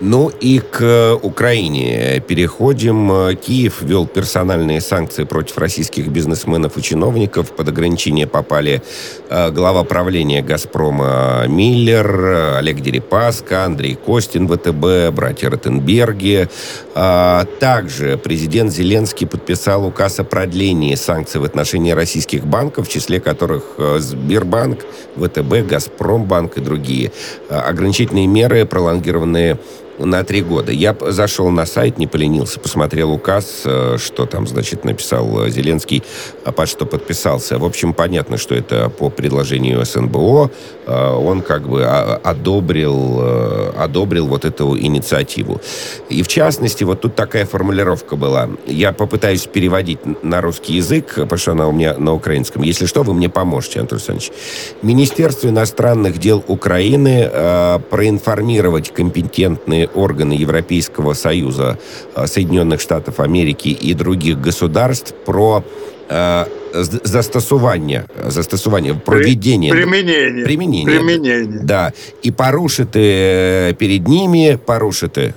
Ну 0.00 0.28
и 0.28 0.60
к 0.60 1.18
Украине 1.22 2.22
переходим. 2.26 3.36
Киев 3.36 3.82
ввел 3.82 4.06
персональные 4.06 4.80
санкции 4.80 5.24
против 5.24 5.58
российских 5.58 6.06
бизнесменов 6.08 6.76
и 6.78 6.82
чиновников. 6.82 7.50
Под 7.50 7.68
ограничение 7.68 8.28
попали 8.28 8.80
э, 9.28 9.50
глава 9.50 9.82
правления 9.82 10.40
«Газпрома» 10.40 11.44
Миллер, 11.48 12.56
Олег 12.58 12.80
Дерипаска, 12.80 13.64
Андрей 13.64 13.96
Костин, 13.96 14.46
ВТБ, 14.46 15.14
братья 15.14 15.50
Ротенберги. 15.50 16.48
Также 16.94 18.18
президент 18.18 18.72
Зеленский 18.72 19.26
подписал 19.26 19.86
указ 19.86 20.20
о 20.20 20.24
продлении 20.24 20.94
санкций 20.94 21.40
в 21.40 21.44
отношении 21.44 21.90
российских 21.92 22.46
банков, 22.46 22.86
в 22.88 22.90
числе 22.90 23.20
которых 23.20 23.64
э, 23.78 23.98
Сбербанк, 23.98 24.80
ВТБ, 25.16 25.66
Газпромбанк 25.68 26.58
и 26.58 26.60
другие. 26.60 27.10
Ограничительные 27.48 28.26
меры 28.26 28.59
пролонгированные 28.66 29.58
на 30.04 30.24
три 30.24 30.42
года. 30.42 30.72
Я 30.72 30.96
зашел 31.00 31.50
на 31.50 31.66
сайт, 31.66 31.98
не 31.98 32.06
поленился, 32.06 32.58
посмотрел 32.60 33.12
указ, 33.12 33.62
э, 33.64 33.96
что 33.98 34.26
там, 34.26 34.46
значит, 34.46 34.84
написал 34.84 35.44
э, 35.44 35.50
Зеленский, 35.50 36.02
а 36.44 36.52
под 36.52 36.68
что 36.68 36.86
подписался. 36.86 37.58
В 37.58 37.64
общем, 37.64 37.92
понятно, 37.92 38.38
что 38.38 38.54
это 38.54 38.88
по 38.88 39.10
предложению 39.10 39.84
СНБО. 39.84 40.50
Э, 40.86 41.12
он 41.12 41.42
как 41.42 41.68
бы 41.68 41.84
одобрил, 41.84 43.22
одобрил 43.76 44.26
вот 44.26 44.44
эту 44.44 44.78
инициативу. 44.78 45.60
И 46.08 46.22
в 46.22 46.28
частности, 46.28 46.84
вот 46.84 47.00
тут 47.00 47.14
такая 47.14 47.46
формулировка 47.46 48.16
была. 48.16 48.48
Я 48.66 48.92
попытаюсь 48.92 49.46
переводить 49.46 50.00
на 50.22 50.40
русский 50.40 50.74
язык, 50.74 51.14
потому 51.14 51.38
что 51.38 51.52
она 51.52 51.68
у 51.68 51.72
меня 51.72 51.96
на 51.98 52.14
украинском. 52.14 52.62
Если 52.62 52.86
что, 52.86 53.02
вы 53.02 53.14
мне 53.14 53.28
поможете, 53.28 53.80
Антон 53.80 53.96
Александрович. 53.96 54.32
Министерство 54.82 55.48
иностранных 55.48 56.18
дел 56.18 56.42
Украины 56.46 57.30
проинформировать 57.90 58.92
компетентные 58.92 59.89
органы 59.94 60.34
Европейского 60.34 61.14
Союза, 61.14 61.78
э, 62.16 62.26
Соединенных 62.26 62.80
Штатов 62.80 63.20
Америки 63.20 63.68
и 63.68 63.94
других 63.94 64.38
государств 64.46 65.14
про 65.24 65.62
э, 66.08 66.46
застосування, 67.04 68.04
застосування, 68.28 68.94
проведення... 69.04 69.70
Применение. 69.70 70.44
Применение. 70.44 70.84
Применение. 70.84 71.60
Да. 71.62 71.92
І 72.22 72.30
порушити 72.30 73.00
э, 73.00 73.74
перед 73.74 74.08
ними, 74.08 74.58
порушити 74.64 75.34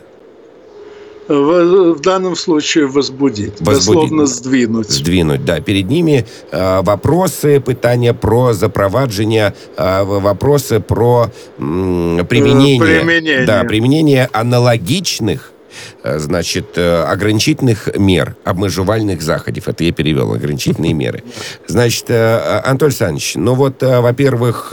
в, 1.28 1.94
в 1.94 2.00
данном 2.02 2.36
случае 2.36 2.86
возбудить, 2.86 3.54
возбудить, 3.60 4.10
дословно 4.10 4.26
сдвинуть. 4.26 4.90
Сдвинуть, 4.90 5.46
да. 5.46 5.62
Перед 5.62 5.90
ними 5.90 6.26
э, 6.52 6.84
вопросы, 6.84 7.60
питання 7.60 8.14
про 8.14 8.54
запровадження, 8.54 9.54
э, 9.78 10.04
вопросы 10.04 10.80
про 10.80 11.30
э, 11.60 12.24
применение, 12.24 12.80
применение. 12.80 13.46
Да, 13.46 13.64
применение 13.64 14.30
аналогичных 14.32 15.54
значит, 16.04 16.78
э, 16.78 17.04
ограничительных 17.04 17.90
мер, 17.98 18.36
обмежувальных 18.44 19.22
заходов. 19.22 19.68
Это 19.68 19.84
я 19.84 19.92
перевел, 19.92 20.34
ограничительные 20.34 20.94
меры. 20.94 21.24
Значит, 21.68 22.06
э, 22.10 22.62
Антон 22.66 22.88
Александрович, 22.88 23.36
ну 23.36 23.54
вот, 23.54 23.82
во-первых, 23.82 24.70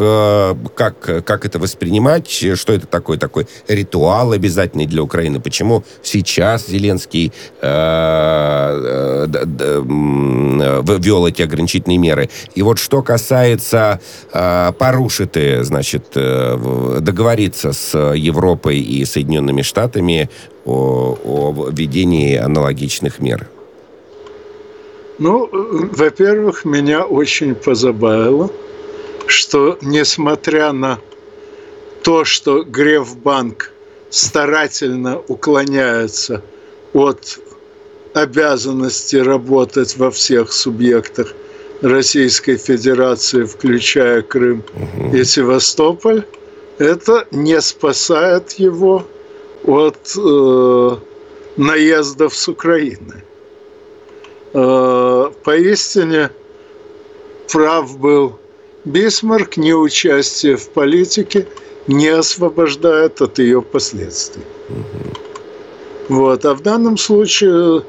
как, 0.74 1.24
как 1.24 1.46
это 1.46 1.58
воспринимать? 1.58 2.28
Что 2.28 2.72
это 2.72 2.86
такой, 2.86 3.18
такой 3.18 3.46
ритуал 3.68 4.32
обязательный 4.32 4.86
для 4.86 5.02
Украины? 5.02 5.40
Почему 5.40 5.84
сейчас 6.02 6.66
Зеленский 6.66 7.32
э, 7.60 9.26
ввел 10.98 11.26
эти 11.26 11.42
ограничительные 11.42 11.98
меры? 11.98 12.30
И 12.54 12.62
вот 12.62 12.78
что 12.78 13.02
касается 13.02 14.00
э, 14.32 14.72
порушити, 14.78 15.62
значит, 15.62 16.06
договориться 16.14 17.72
с 17.72 17.96
Европой 18.14 18.78
и 18.80 19.04
Соединенными 19.04 19.62
Штатами 19.62 20.28
о, 20.64 21.18
о 21.24 21.52
введении 21.70 22.37
аналогичных 22.37 23.18
мер? 23.20 23.48
Ну, 25.18 25.48
во-первых, 25.52 26.64
меня 26.64 27.04
очень 27.04 27.54
позабавило, 27.54 28.50
что 29.26 29.78
несмотря 29.83 30.72
на 30.72 30.98
то, 32.02 32.24
что 32.24 32.62
Грефбанк 32.62 33.72
старательно 34.09 35.18
уклоняется 35.28 36.42
от 36.94 37.38
обязанности 38.14 39.16
работать 39.16 39.96
во 39.96 40.11
всех 40.11 40.52
субъектах 40.52 41.35
Российской 41.83 42.56
Федерации, 42.56 43.44
включая 43.44 44.22
Крым 44.22 44.64
угу. 44.74 45.16
и 45.16 45.24
Севастополь, 45.24 46.24
это 46.78 47.26
не 47.30 47.61
спасает 47.61 48.52
его 48.52 49.06
от 49.64 50.16
э, 50.16 50.96
наездов 51.61 52.35
с 52.35 52.49
Украины. 52.49 53.23
Э, 54.55 55.31
поистине 55.44 56.31
прав 57.53 57.99
был 57.99 58.38
Бисмарк, 58.85 59.57
неучастие 59.57 60.57
в 60.57 60.70
политике 60.70 61.46
не 61.87 62.09
освобождает 62.09 63.20
от 63.20 63.38
ее 63.38 63.61
последствий. 63.61 64.44
Вот. 66.09 66.44
А 66.44 66.55
в 66.55 66.62
данном 66.62 66.96
случае 66.96 67.83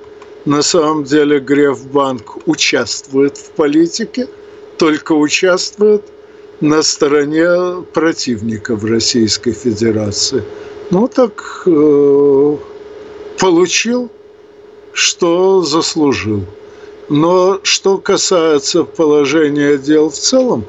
на 0.45 0.61
самом 0.61 1.03
деле 1.03 1.39
Грефбанк 1.39 2.47
участвует 2.47 3.37
в 3.37 3.51
политике, 3.51 4.27
только 4.77 5.13
участвует 5.13 6.03
на 6.59 6.83
стороне 6.83 7.83
противников 7.93 8.83
Российской 8.83 9.53
Федерации– 9.53 10.43
ну 10.91 11.07
так 11.07 11.63
э, 11.67 12.57
получил, 13.39 14.09
что 14.93 15.61
заслужил. 15.61 16.45
Но 17.09 17.59
что 17.63 17.97
касается 17.97 18.83
положения 18.83 19.77
дел 19.77 20.09
в 20.09 20.15
целом, 20.15 20.65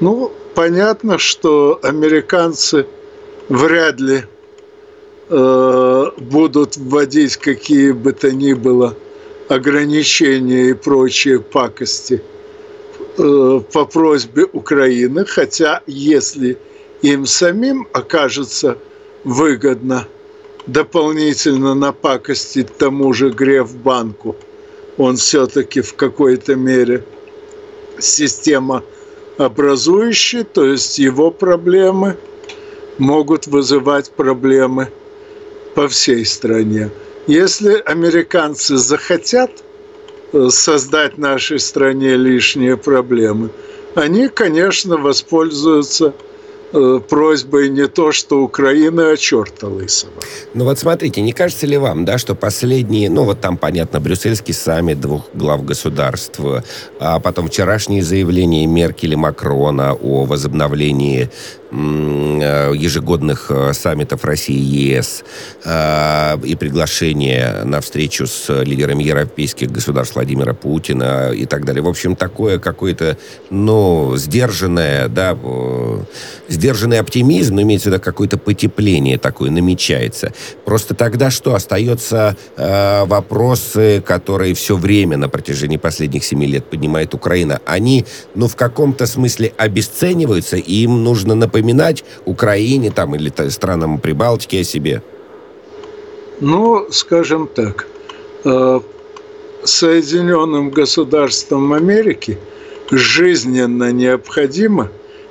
ну, 0.00 0.32
понятно, 0.54 1.18
что 1.18 1.78
американцы 1.82 2.86
вряд 3.48 4.00
ли 4.00 4.22
э, 5.28 6.04
будут 6.18 6.76
вводить 6.76 7.36
какие 7.36 7.92
бы 7.92 8.12
то 8.12 8.32
ни 8.32 8.54
было 8.54 8.96
ограничения 9.48 10.70
и 10.70 10.74
прочие 10.74 11.40
пакости 11.40 12.22
э, 13.18 13.60
по 13.72 13.84
просьбе 13.84 14.46
Украины, 14.52 15.24
хотя 15.26 15.82
если 15.86 16.56
им 17.02 17.26
самим 17.26 17.88
окажется 17.92 18.78
выгодно 19.24 20.06
дополнительно 20.66 21.74
напакостить 21.74 22.76
тому 22.76 23.12
же 23.12 23.30
Грефбанку. 23.30 24.36
Он 24.98 25.16
все-таки 25.16 25.80
в 25.80 25.94
какой-то 25.94 26.56
мере 26.56 27.04
система 27.98 28.82
образующий, 29.38 30.44
то 30.44 30.64
есть 30.64 30.98
его 30.98 31.30
проблемы 31.30 32.16
могут 32.98 33.46
вызывать 33.46 34.10
проблемы 34.10 34.88
по 35.74 35.88
всей 35.88 36.24
стране. 36.26 36.90
Если 37.26 37.80
американцы 37.84 38.76
захотят 38.76 39.50
э, 40.32 40.48
создать 40.50 41.16
нашей 41.16 41.58
стране 41.58 42.16
лишние 42.16 42.76
проблемы, 42.76 43.50
они, 43.94 44.28
конечно, 44.28 44.96
воспользуются 44.96 46.14
просьбой 47.08 47.68
не 47.68 47.86
то, 47.88 48.12
что 48.12 48.42
Украины, 48.42 49.12
а 49.12 49.16
черта 49.16 49.66
лысого. 49.66 50.12
Ну 50.54 50.64
вот 50.64 50.78
смотрите, 50.78 51.20
не 51.20 51.32
кажется 51.32 51.66
ли 51.66 51.76
вам, 51.76 52.04
да, 52.04 52.18
что 52.18 52.34
последние, 52.34 53.10
ну 53.10 53.24
вот 53.24 53.40
там, 53.40 53.56
понятно, 53.56 54.00
брюссельский 54.00 54.54
саммит 54.54 55.00
двух 55.00 55.24
глав 55.34 55.64
государств, 55.64 56.40
а 56.98 57.20
потом 57.20 57.48
вчерашние 57.48 58.02
заявления 58.02 58.66
Меркель 58.66 59.12
и 59.12 59.16
Макрона 59.16 59.94
о 59.94 60.24
возобновлении 60.24 61.30
Э, 61.72 62.72
ежегодных 62.74 63.46
э, 63.50 63.72
саммитов 63.74 64.24
России 64.24 64.56
и 64.56 64.96
ЕС 64.96 65.22
э, 65.64 66.36
и 66.42 66.56
приглашение 66.56 67.62
на 67.64 67.80
встречу 67.80 68.26
с 68.26 68.52
лидерами 68.64 69.04
европейских 69.04 69.70
государств 69.70 70.16
Владимира 70.16 70.52
Путина 70.52 71.30
и 71.32 71.46
так 71.46 71.64
далее. 71.64 71.80
В 71.80 71.88
общем, 71.88 72.16
такое 72.16 72.58
какое-то, 72.58 73.16
ну, 73.50 74.16
сдержанное, 74.16 75.06
да, 75.06 75.38
сдержанный 76.48 76.98
оптимизм, 76.98 77.56
но 77.56 77.62
имеется 77.62 77.90
в 77.90 77.92
виду 77.92 78.02
какое-то 78.02 78.38
потепление 78.38 79.18
такое 79.18 79.50
намечается. 79.50 80.32
Просто 80.64 80.94
тогда 80.94 81.30
что? 81.30 81.54
Остаются 81.54 82.36
э, 82.56 83.04
вопросы, 83.06 84.02
которые 84.06 84.54
все 84.54 84.76
время 84.76 85.16
на 85.16 85.28
протяжении 85.28 85.76
последних 85.76 86.24
семи 86.24 86.46
лет 86.46 86.64
поднимает 86.66 87.14
Украина. 87.14 87.60
Они, 87.66 88.04
ну, 88.34 88.48
в 88.48 88.56
каком-то 88.56 89.06
смысле 89.06 89.52
обесцениваются, 89.56 90.56
и 90.56 90.82
им 90.82 91.02
нужно 91.04 91.34
напоминать 91.34 92.04
Украине 92.24 92.90
там, 92.90 93.14
или 93.14 93.32
странам 93.50 93.98
Прибалтики 93.98 94.56
о 94.56 94.64
себе? 94.64 95.02
Ну, 96.40 96.86
скажем 96.90 97.48
так, 97.48 97.86
э, 98.44 98.80
Соединенным 99.62 100.70
государствам 100.70 101.74
Америки 101.74 102.38
жизненно 102.90 103.92
необходимо 103.92 104.88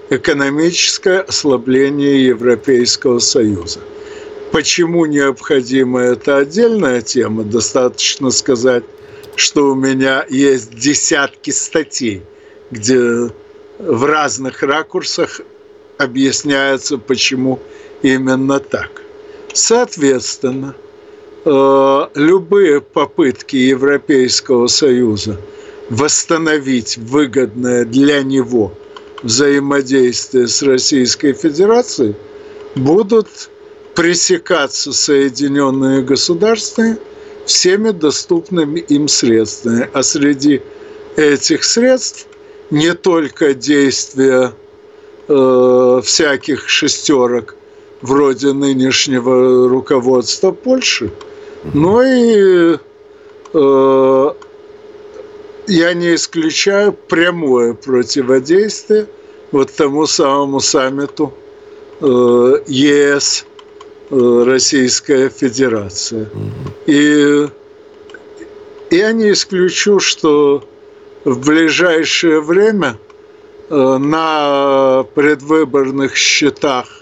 экономическое 0.09 1.19
ослабление 1.19 2.25
Европейского 2.25 3.19
Союза. 3.19 3.79
Почему 4.51 5.05
необходимо 5.05 6.01
это 6.01 6.37
отдельная 6.37 7.01
тема? 7.01 7.43
Достаточно 7.43 8.31
сказать, 8.31 8.83
что 9.35 9.71
у 9.71 9.75
меня 9.75 10.25
есть 10.27 10.75
десятки 10.75 11.51
статей, 11.51 12.23
где 12.71 13.29
в 13.77 14.05
разных 14.05 14.63
ракурсах 14.63 15.41
объясняется, 15.97 16.97
почему 16.97 17.59
именно 18.01 18.59
так. 18.59 19.03
Соответственно, 19.53 20.75
э, 21.45 22.07
любые 22.15 22.81
попытки 22.81 23.55
Европейского 23.55 24.67
Союза 24.67 25.39
восстановить 25.89 26.97
выгодное 26.97 27.85
для 27.85 28.23
него 28.23 28.73
взаимодействие 29.23 30.47
с 30.47 30.61
Российской 30.61 31.33
Федерацией 31.33 32.15
будут 32.75 33.27
пресекаться 33.95 34.93
Соединенные 34.93 36.01
Государства 36.01 36.97
всеми 37.45 37.91
доступными 37.91 38.79
им 38.79 39.07
средствами. 39.07 39.89
А 39.93 40.03
среди 40.03 40.61
этих 41.15 41.63
средств 41.63 42.27
не 42.69 42.93
только 42.93 43.53
действия 43.53 44.53
э, 45.27 46.01
всяких 46.03 46.69
шестерок 46.69 47.55
вроде 48.01 48.53
нынешнего 48.53 49.67
руководства 49.67 50.51
Польши, 50.51 51.11
но 51.73 52.03
и 52.03 52.77
э, 53.53 54.33
я 55.69 55.93
не 55.93 56.15
исключаю 56.15 56.93
прямое 56.93 57.73
противодействие 57.73 59.07
вот 59.51 59.71
тому 59.71 60.07
самому 60.07 60.59
саммиту 60.59 61.33
э, 62.01 62.61
ЕС 62.67 63.45
э, 64.09 64.43
Российская 64.45 65.29
Федерация. 65.29 66.27
И 66.87 67.47
я 68.89 69.11
не 69.11 69.31
исключу, 69.31 69.99
что 69.99 70.63
в 71.23 71.47
ближайшее 71.47 72.41
время 72.41 72.97
э, 73.69 73.97
на 73.97 75.05
предвыборных 75.15 76.15
счетах 76.15 76.95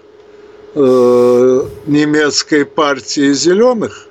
немецкой 0.76 2.66
партии 2.66 3.34
зеленых 3.34 4.07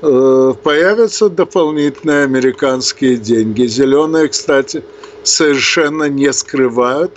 появятся 0.00 1.28
дополнительные 1.28 2.24
американские 2.24 3.16
деньги. 3.16 3.66
Зеленые, 3.66 4.28
кстати, 4.28 4.82
совершенно 5.22 6.04
не 6.04 6.32
скрывают, 6.32 7.12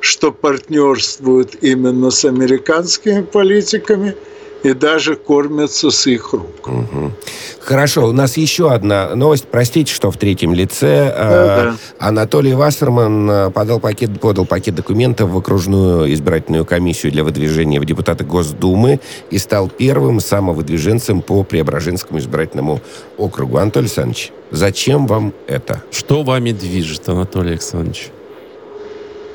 что 0.00 0.32
партнерствуют 0.32 1.56
именно 1.60 2.10
с 2.10 2.24
американскими 2.24 3.22
политиками– 3.22 4.16
и 4.62 4.74
даже 4.74 5.16
кормятся 5.16 5.90
с 5.90 6.06
их 6.06 6.32
рук. 6.32 6.66
Угу. 6.66 7.12
Хорошо, 7.60 8.08
у 8.08 8.12
нас 8.12 8.36
еще 8.36 8.72
одна 8.72 9.14
новость. 9.14 9.46
Простите, 9.50 9.92
что 9.92 10.10
в 10.10 10.16
третьем 10.16 10.54
лице. 10.54 11.12
Да, 11.16 11.58
э, 11.58 11.64
да. 11.64 11.76
Анатолий 11.98 12.54
Вассерман 12.54 13.30
э, 13.30 13.50
подал 13.50 13.80
пакет, 13.80 14.20
подал 14.20 14.44
пакет 14.44 14.74
документов 14.74 15.30
в 15.30 15.36
окружную 15.38 16.12
избирательную 16.12 16.64
комиссию 16.64 17.12
для 17.12 17.24
выдвижения 17.24 17.80
в 17.80 17.84
депутаты 17.84 18.24
Госдумы 18.24 19.00
и 19.30 19.38
стал 19.38 19.68
первым 19.68 20.20
самовыдвиженцем 20.20 21.22
по 21.22 21.42
Преображенскому 21.44 22.18
избирательному 22.18 22.80
округу. 23.16 23.58
Анатолий 23.58 23.86
Александрович, 23.86 24.32
зачем 24.50 25.06
вам 25.06 25.32
это? 25.46 25.82
Что 25.90 26.22
вами 26.22 26.52
движет, 26.52 27.08
Анатолий 27.08 27.50
Александрович? 27.50 28.10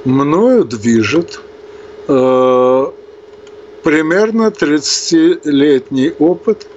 Мною 0.06 0.64
движет 0.64 1.42
э, 2.08 2.86
примерно 3.88 4.48
30-летний 4.48 6.12
опыт 6.20 6.68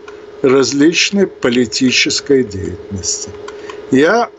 различной 0.42 1.26
политической 1.26 2.44
деятельности. 2.44 3.30
Я 3.90 4.30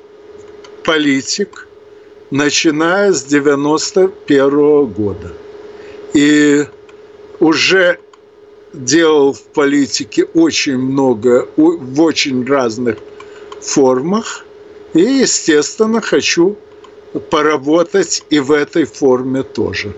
политик, 0.85 1.67
начиная 2.31 3.11
с 3.11 3.23
91 3.23 4.49
-го 4.49 4.87
года. 4.87 5.33
И 6.13 6.65
уже 7.41 7.99
делал 8.71 9.33
в 9.33 9.41
политике 9.41 10.23
очень 10.33 10.77
много, 10.77 11.49
в 11.57 12.01
очень 12.01 12.45
разных 12.45 12.99
формах. 13.59 14.45
И, 14.93 15.01
естественно, 15.01 15.99
хочу 15.99 16.55
поработать 17.31 18.23
и 18.29 18.39
в 18.39 18.49
этой 18.53 18.85
форме 18.85 19.43
тоже. 19.43 19.93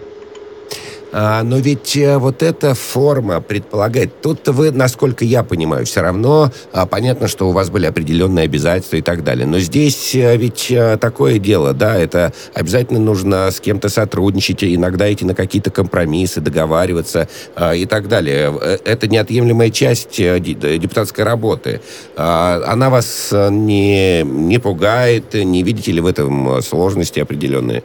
А, 1.14 1.44
но 1.44 1.58
ведь 1.58 1.96
э, 1.96 2.18
вот 2.18 2.42
эта 2.42 2.74
форма 2.74 3.40
предполагает, 3.40 4.20
тут 4.22 4.48
вы, 4.48 4.72
насколько 4.72 5.24
я 5.24 5.44
понимаю, 5.44 5.86
все 5.86 6.02
равно 6.02 6.52
а, 6.72 6.88
понятно, 6.88 7.28
что 7.28 7.48
у 7.48 7.52
вас 7.52 7.70
были 7.70 7.86
определенные 7.86 8.46
обязательства 8.46 8.96
и 8.96 9.04
так 9.04 9.24
далее. 9.24 9.46
Но 9.46 9.60
здесь 9.60 10.16
э, 10.16 10.36
ведь 10.36 10.72
э, 10.72 10.98
такое 10.98 11.38
дело, 11.38 11.74
да, 11.74 11.96
это 11.96 12.34
обязательно 12.56 13.00
нужно 13.00 13.52
с 13.52 13.60
кем-то 13.60 13.90
сотрудничать, 13.90 14.64
иногда 14.64 15.12
идти 15.14 15.24
на 15.24 15.36
какие-то 15.36 15.70
компромиссы, 15.70 16.42
договариваться 16.42 17.30
а, 17.56 17.76
и 17.76 17.86
так 17.86 18.08
далее. 18.08 18.52
Это 18.84 19.08
неотъемлемая 19.08 19.70
часть 19.70 20.18
депутатской 20.18 21.24
работы. 21.24 21.82
Она 22.16 22.90
вас 22.90 23.30
не, 23.32 24.24
не 24.24 24.58
пугает, 24.58 25.34
не 25.36 25.62
видите 25.62 25.92
ли 25.92 26.02
в 26.02 26.08
этом 26.08 26.62
сложности 26.62 27.20
определенные? 27.20 27.84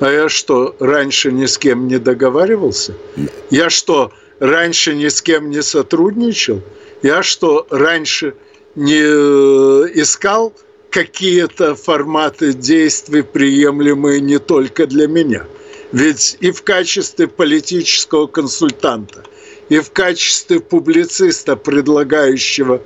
А 0.00 0.10
я 0.10 0.28
что, 0.30 0.74
раньше 0.80 1.30
ни 1.30 1.44
с 1.44 1.58
кем 1.58 1.86
не 1.86 1.98
договаривался? 1.98 2.94
Я 3.50 3.68
что, 3.68 4.12
раньше 4.38 4.94
ни 4.94 5.08
с 5.08 5.20
кем 5.20 5.50
не 5.50 5.62
сотрудничал? 5.62 6.62
Я 7.02 7.22
что, 7.22 7.66
раньше 7.70 8.34
не 8.74 9.02
э, 9.02 9.90
искал 9.94 10.54
какие-то 10.90 11.74
форматы 11.74 12.54
действий, 12.54 13.22
приемлемые 13.22 14.20
не 14.22 14.38
только 14.38 14.86
для 14.86 15.06
меня? 15.06 15.44
Ведь 15.92 16.38
и 16.40 16.50
в 16.50 16.62
качестве 16.62 17.26
политического 17.26 18.26
консультанта, 18.26 19.24
и 19.68 19.80
в 19.80 19.90
качестве 19.90 20.60
публициста, 20.60 21.56
предлагающего 21.56 22.80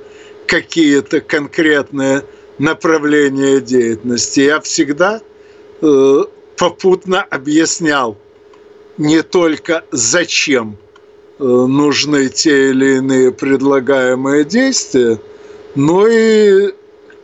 какие-то 0.47 1.21
конкретные 1.21 2.23
направления 2.57 3.61
деятельности, 3.61 4.41
я 4.41 4.59
всегда 4.59 5.21
э, 5.81 6.23
попутно 6.57 7.21
объяснял 7.21 8.17
не 8.97 9.23
только 9.23 9.83
зачем 9.91 10.77
э, 11.37 11.43
нужны 11.43 12.29
те 12.29 12.69
или 12.69 12.97
иные 12.97 13.31
предлагаемые 13.31 14.45
действия, 14.45 15.19
но 15.75 16.07
и 16.07 16.73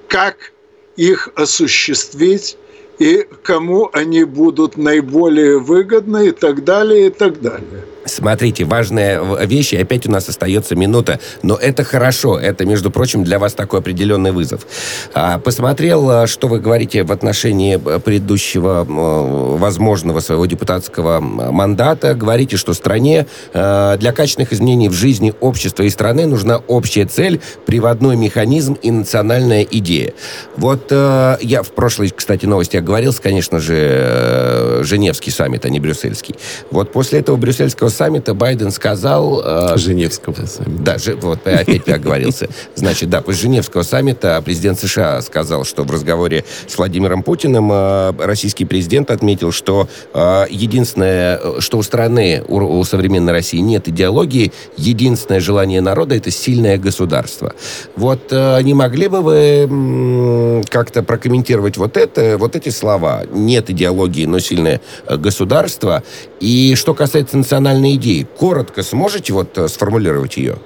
как 0.07 0.51
их 0.97 1.29
осуществить 1.36 2.57
и 2.99 3.25
кому 3.43 3.89
они 3.93 4.25
будут 4.25 4.77
наиболее 4.77 5.57
выгодны 5.59 6.27
и 6.27 6.32
так 6.32 6.63
далее, 6.63 7.07
и 7.07 7.09
так 7.09 7.41
далее. 7.41 7.86
Смотрите, 8.06 8.66
важная 8.66 9.22
вещь, 9.45 9.74
и 9.74 9.78
опять 9.78 10.08
у 10.08 10.12
нас 10.12 10.28
остается 10.28 10.76
минута, 10.76 11.20
но 11.43 11.56
это 11.56 11.84
хорошо, 11.84 12.39
это, 12.39 12.66
между 12.66 12.89
прочим, 12.89 13.24
для 13.24 13.38
вас 13.38 13.54
такой 13.54 13.80
определенный 13.80 14.32
вызов. 14.32 14.66
А, 15.14 15.38
посмотрел, 15.38 16.10
а, 16.10 16.28
что 16.28 16.47
вы 16.47 16.60
говорите 16.60 17.04
в 17.04 17.12
отношении 17.12 17.80
э, 17.84 17.99
предыдущего 17.99 18.86
возможного 18.88 20.20
своего 20.20 20.45
депутатского 20.47 21.20
мандата, 21.20 22.16
говорите, 22.16 22.58
что 22.58 22.74
стране 22.74 23.28
э, 23.54 23.97
для 23.99 24.12
качественных 24.12 24.54
изменений 24.54 24.89
в 24.89 24.93
жизни 24.93 25.34
общества 25.39 25.84
и 25.84 25.89
страны 25.89 26.26
нужна 26.26 26.58
общая 26.58 27.06
цель, 27.06 27.39
приводной 27.66 28.16
механизм 28.16 28.74
и 28.74 28.89
национальная 28.89 29.64
идея. 29.64 30.14
Вот 30.58 30.88
э, 30.89 31.38
я 31.41 31.62
в 31.62 31.72
прошлой, 31.72 32.10
кстати, 32.10 32.45
новости 32.45 32.78
я 32.78 32.82
говорил, 32.82 33.14
конечно 33.22 33.60
же, 33.60 34.80
Женевский 34.84 35.32
саммит, 35.32 35.66
а 35.66 35.70
не 35.70 35.80
брюссельский. 35.80 36.36
Вот 36.72 36.91
после 36.91 37.20
этого 37.20 37.36
брюссельского 37.36 37.91
саммита 37.92 38.34
Байден 38.34 38.72
сказал... 38.72 39.42
Э, 39.44 39.78
Женевского 39.78 40.46
саммита. 40.46 40.84
Да, 40.84 40.98
же, 40.98 41.16
вот 41.16 41.46
опять 41.46 41.88
оговорился. 41.89 42.50
Значит, 42.76 43.10
да, 43.10 43.22
после 43.22 43.44
Женевского 43.44 43.84
саммита 43.84 44.42
президент 44.44 44.80
США 44.80 45.22
сказал, 45.22 45.64
что 45.66 45.84
в 45.84 45.92
разговоре 45.92 46.44
с 46.68 46.78
Владимиром 46.78 47.24
Путиным 47.24 47.70
э, 47.72 48.14
российский 48.20 48.66
президент 48.66 49.12
отметил, 49.12 49.52
что 49.52 49.88
э, 50.14 50.46
единственное, 50.50 51.60
что 51.60 51.78
у 51.78 51.84
страны, 51.84 52.44
у, 52.48 52.84
современной 52.84 53.34
России 53.34 53.60
нет 53.60 53.88
идеологии, 53.88 54.52
единственное 54.78 55.39
желание 55.39 55.82
народа– 55.82 56.16
это 56.18 56.32
сильное 56.32 56.78
государство. 56.78 57.54
Вот 57.96 58.32
э, 58.32 58.62
не 58.64 58.74
могли 58.74 59.08
бы 59.08 59.22
вы 59.22 60.64
как-то 60.70 61.04
прокомментировать 61.04 61.78
вот 61.78 61.98
это, 61.98 62.38
вот 62.38 62.56
эти 62.56 62.70
слова? 62.70 63.24
Нет 63.32 63.70
идеологии, 63.70 64.26
но 64.26 64.39
сильное 64.39 64.82
э, 65.06 65.18
государство. 65.18 66.04
И 66.39 66.76
что 66.76 66.94
касается 66.94 67.38
национальной 67.38 67.80
национальной 67.82 67.95
идеи. 67.95 68.27
Коротко 68.38 68.84
сможете 68.84 69.34
вот 69.34 69.57
э, 69.57 69.67
сформулировать 69.67 70.38
ее? 70.38 70.57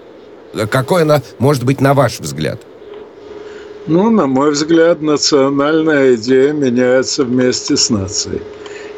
Какой 0.70 1.02
она 1.02 1.22
может 1.40 1.64
быть 1.64 1.82
на 1.82 1.94
ваш 1.94 2.20
взгляд? 2.20 2.62
Ну, 3.88 4.10
на 4.10 4.26
мой 4.26 4.52
взгляд, 4.52 5.02
национальная 5.02 6.16
идея 6.16 6.54
меняется 6.54 7.24
вместе 7.24 7.76
с 7.76 7.90
нацией. 7.90 8.42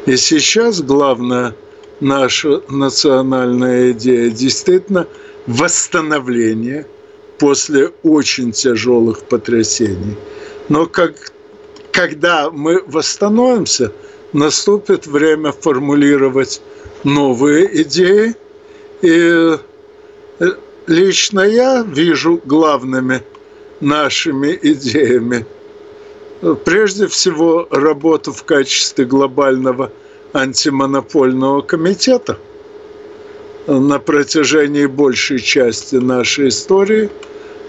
И 0.06 0.16
сейчас 0.16 0.80
главная 0.80 1.54
наша 2.00 2.62
национальная 2.68 3.90
идея 3.92 4.30
действительно 4.30 5.06
восстановление 5.46 6.86
после 7.38 7.88
очень 8.02 8.52
тяжелых 8.52 9.20
потрясений. 9.28 10.16
Но 10.68 10.86
как, 10.86 11.12
когда 11.92 12.50
мы 12.50 12.82
восстановимся, 12.86 13.92
наступит 14.32 15.06
время 15.06 15.52
формулировать 15.52 16.60
новые 17.04 17.82
идеи. 17.82 18.34
И 19.02 19.56
э, 20.40 20.46
лично 20.86 21.40
я 21.40 21.82
вижу 21.82 22.40
главными 22.44 23.22
нашими 23.80 24.58
идеями 24.60 25.46
прежде 26.64 27.06
всего 27.06 27.66
работу 27.70 28.32
в 28.32 28.44
качестве 28.44 29.04
глобального 29.04 29.92
антимонопольного 30.32 31.62
комитета 31.62 32.38
на 33.66 33.98
протяжении 33.98 34.86
большей 34.86 35.40
части 35.40 35.96
нашей 35.96 36.48
истории 36.48 37.10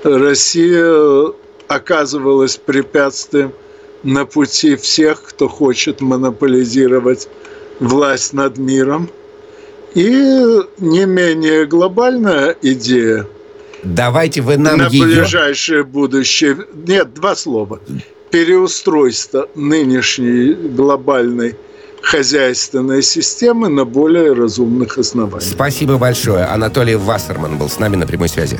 Россия 0.04 1.34
оказывалась 1.68 2.58
препятствием 2.58 3.54
на 4.04 4.26
пути 4.26 4.76
всех, 4.76 5.24
кто 5.24 5.48
хочет 5.48 6.02
монополизировать 6.02 7.28
власть 7.80 8.34
над 8.34 8.58
миром. 8.58 9.10
И 9.96 10.04
не 10.78 11.06
менее 11.06 11.66
глобальная 11.66 12.56
идея. 12.62 13.26
Давайте 13.84 14.42
вы 14.42 14.58
нам 14.58 14.78
на 14.78 14.88
ее... 14.88 15.06
ближайшее 15.06 15.84
будущее. 15.84 16.58
Нет, 16.88 17.14
два 17.14 17.36
слова. 17.36 17.80
Переустройство 18.30 19.50
нынешней 19.56 20.54
глобальной 20.54 21.56
хозяйственной 22.02 23.02
системы 23.02 23.70
на 23.70 23.86
более 23.86 24.34
разумных 24.34 24.98
основаниях. 24.98 25.44
Спасибо 25.44 25.98
большое. 25.98 26.46
Анатолий 26.46 26.96
Вассерман 26.96 27.58
был 27.58 27.70
с 27.70 27.80
нами 27.80 27.96
на 27.96 28.06
прямой 28.06 28.30
связи. 28.30 28.60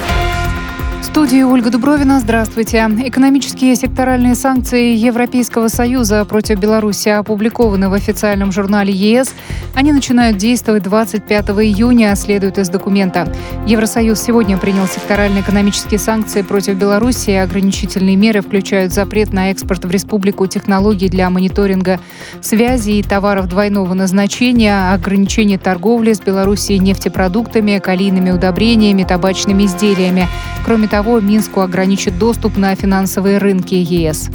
студии 1.05 1.41
Ольга 1.41 1.71
Дубровина. 1.71 2.19
Здравствуйте. 2.19 2.77
Экономические 3.05 3.75
секторальные 3.75 4.35
санкции 4.35 4.93
Европейского 4.95 5.67
Союза 5.67 6.23
против 6.25 6.59
Беларуси 6.59 7.09
опубликованы 7.09 7.89
в 7.89 7.93
официальном 7.93 8.51
журнале 8.51 8.93
ЕС. 8.93 9.33
Они 9.73 9.91
начинают 9.93 10.37
действовать 10.37 10.83
25 10.83 11.49
июня, 11.49 12.15
следует 12.15 12.59
из 12.59 12.69
документа. 12.69 13.33
Евросоюз 13.65 14.21
сегодня 14.21 14.57
принял 14.57 14.85
секторальные 14.85 15.41
экономические 15.41 15.97
санкции 15.97 16.43
против 16.43 16.75
Беларуси. 16.75 17.31
Ограничительные 17.31 18.15
меры 18.15 18.41
включают 18.41 18.93
запрет 18.93 19.33
на 19.33 19.49
экспорт 19.49 19.85
в 19.85 19.89
республику 19.89 20.45
технологий 20.45 21.09
для 21.09 21.29
мониторинга 21.31 21.99
связи 22.41 22.91
и 22.91 23.03
товаров 23.03 23.47
двойного 23.47 23.93
назначения, 23.95 24.93
ограничение 24.93 25.57
торговли 25.57 26.13
с 26.13 26.19
Белоруссией 26.19 26.79
нефтепродуктами, 26.79 27.79
калийными 27.79 28.29
удобрениями, 28.29 29.03
табачными 29.03 29.63
изделиями. 29.63 30.27
Кроме 30.63 30.87
того, 30.91 31.21
Минску 31.21 31.61
ограничит 31.61 32.19
доступ 32.19 32.57
на 32.57 32.75
финансовые 32.75 33.37
рынки 33.37 33.73
ЕС. 33.73 34.29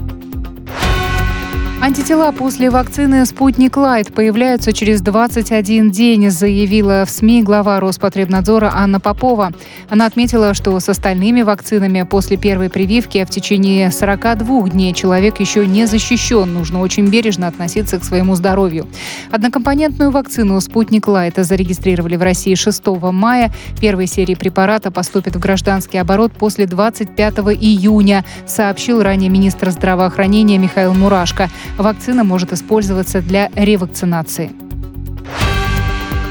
Антитела 1.78 2.32
после 2.32 2.70
вакцины 2.70 3.26
«Спутник 3.26 3.76
Лайт» 3.76 4.12
появляются 4.12 4.72
через 4.72 5.02
21 5.02 5.90
день, 5.90 6.30
заявила 6.30 7.04
в 7.04 7.10
СМИ 7.10 7.42
глава 7.42 7.78
Роспотребнадзора 7.80 8.72
Анна 8.74 8.98
Попова. 8.98 9.52
Она 9.90 10.06
отметила, 10.06 10.54
что 10.54 10.80
с 10.80 10.88
остальными 10.88 11.42
вакцинами 11.42 12.02
после 12.02 12.38
первой 12.38 12.70
прививки 12.70 13.22
в 13.24 13.30
течение 13.30 13.90
42 13.92 14.70
дней 14.70 14.94
человек 14.94 15.38
еще 15.38 15.66
не 15.66 15.86
защищен. 15.86 16.52
Нужно 16.52 16.80
очень 16.80 17.08
бережно 17.08 17.46
относиться 17.46 17.98
к 18.00 18.04
своему 18.04 18.36
здоровью. 18.36 18.88
Однокомпонентную 19.30 20.10
вакцину 20.10 20.58
«Спутник 20.62 21.06
Лайт» 21.06 21.34
зарегистрировали 21.36 22.16
в 22.16 22.22
России 22.22 22.54
6 22.54 22.86
мая. 23.12 23.52
Первые 23.78 24.06
серии 24.06 24.34
препарата 24.34 24.90
поступят 24.90 25.36
в 25.36 25.40
гражданский 25.40 25.98
оборот 25.98 26.32
после 26.32 26.66
25 26.66 27.34
июня, 27.60 28.24
сообщил 28.46 29.02
ранее 29.02 29.28
министр 29.28 29.70
здравоохранения 29.70 30.56
Михаил 30.56 30.94
Мурашко. 30.94 31.50
Вакцина 31.78 32.24
может 32.24 32.54
использоваться 32.54 33.20
для 33.20 33.50
ревакцинации. 33.54 34.50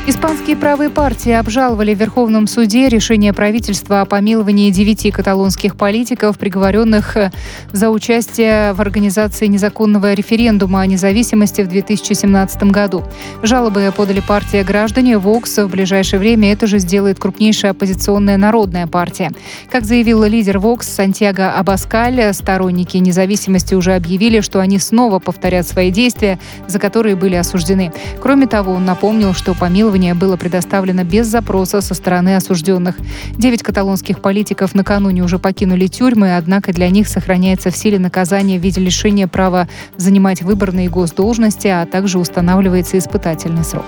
Испанские 0.07 0.55
правые 0.55 0.91
партии 0.91 1.31
обжаловали 1.31 1.95
в 1.95 1.99
Верховном 1.99 2.45
суде 2.45 2.89
решение 2.89 3.33
правительства 3.33 4.01
о 4.01 4.05
помиловании 4.05 4.69
девяти 4.69 5.09
каталонских 5.09 5.75
политиков, 5.75 6.37
приговоренных 6.37 7.17
э, 7.17 7.31
за 7.71 7.89
участие 7.89 8.73
в 8.73 8.81
организации 8.81 9.47
незаконного 9.47 10.13
референдума 10.13 10.81
о 10.81 10.85
независимости 10.85 11.61
в 11.61 11.69
2017 11.69 12.65
году. 12.65 13.03
Жалобы 13.41 13.91
подали 13.97 14.19
партия 14.19 14.63
«Граждане», 14.63 15.17
«Вокс». 15.17 15.57
В 15.57 15.69
ближайшее 15.69 16.19
время 16.19 16.53
это 16.53 16.67
же 16.67 16.77
сделает 16.77 17.17
крупнейшая 17.17 17.71
оппозиционная 17.71 18.37
народная 18.37 18.85
партия. 18.85 19.31
Как 19.71 19.85
заявила 19.85 20.25
лидер 20.25 20.59
«Вокс» 20.59 20.87
Сантьяго 20.87 21.51
Абаскаль, 21.53 22.31
сторонники 22.31 22.97
независимости 22.97 23.73
уже 23.73 23.95
объявили, 23.95 24.41
что 24.41 24.59
они 24.59 24.77
снова 24.77 25.17
повторят 25.17 25.67
свои 25.67 25.89
действия, 25.89 26.37
за 26.67 26.77
которые 26.77 27.15
были 27.15 27.33
осуждены. 27.33 27.91
Кроме 28.21 28.45
того, 28.45 28.73
он 28.73 28.85
напомнил, 28.85 29.33
что 29.33 29.55
помилование 29.55 29.94
помилование 29.95 30.13
было 30.13 30.35
предоставлено 30.35 31.03
без 31.03 31.27
запроса 31.27 31.79
со 31.81 31.93
стороны 31.93 32.35
осужденных. 32.35 32.95
Девять 33.37 33.63
каталонских 33.63 34.19
политиков 34.19 34.75
накануне 34.75 35.23
уже 35.23 35.39
покинули 35.39 35.87
тюрьмы, 35.87 36.35
однако 36.35 36.73
для 36.73 36.89
них 36.89 37.07
сохраняется 37.07 37.69
в 37.71 37.77
силе 37.77 37.97
наказание 37.97 38.59
в 38.59 38.61
виде 38.61 38.81
лишения 38.81 39.27
права 39.27 39.69
занимать 39.95 40.41
выборные 40.41 40.89
госдолжности, 40.89 41.67
а 41.67 41.85
также 41.85 42.19
устанавливается 42.19 42.97
испытательный 42.97 43.63
срок. 43.63 43.85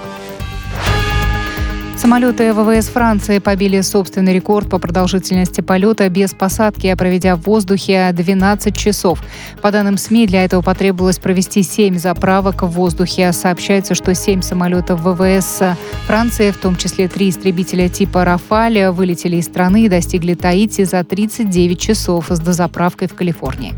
Самолеты 1.97 2.53
ВВС 2.53 2.89
Франции 2.89 3.39
побили 3.39 3.81
собственный 3.81 4.31
рекорд 4.31 4.69
по 4.69 4.77
продолжительности 4.77 5.61
полета 5.61 6.07
без 6.09 6.31
посадки, 6.31 6.93
проведя 6.93 7.35
в 7.35 7.41
воздухе 7.41 8.11
12 8.13 8.77
часов. 8.77 9.23
По 9.63 9.71
данным 9.71 9.97
СМИ, 9.97 10.27
для 10.27 10.45
этого 10.45 10.61
потребовалось 10.61 11.17
провести 11.17 11.63
7 11.63 11.97
заправок 11.97 12.61
в 12.61 12.67
воздухе. 12.67 13.33
Сообщается, 13.33 13.95
что 13.95 14.13
7 14.13 14.43
самолетов 14.43 15.01
ВВС 15.01 15.63
Франции, 16.05 16.51
в 16.51 16.57
том 16.57 16.75
числе 16.75 17.07
3 17.07 17.29
истребителя 17.29 17.89
типа 17.89 18.23
«Рафаль», 18.23 18.89
вылетели 18.89 19.37
из 19.37 19.45
страны 19.45 19.85
и 19.85 19.89
достигли 19.89 20.35
Таити 20.35 20.83
за 20.83 21.03
39 21.03 21.79
часов 21.79 22.27
с 22.29 22.39
дозаправкой 22.39 23.07
в 23.07 23.15
Калифорнии. 23.15 23.73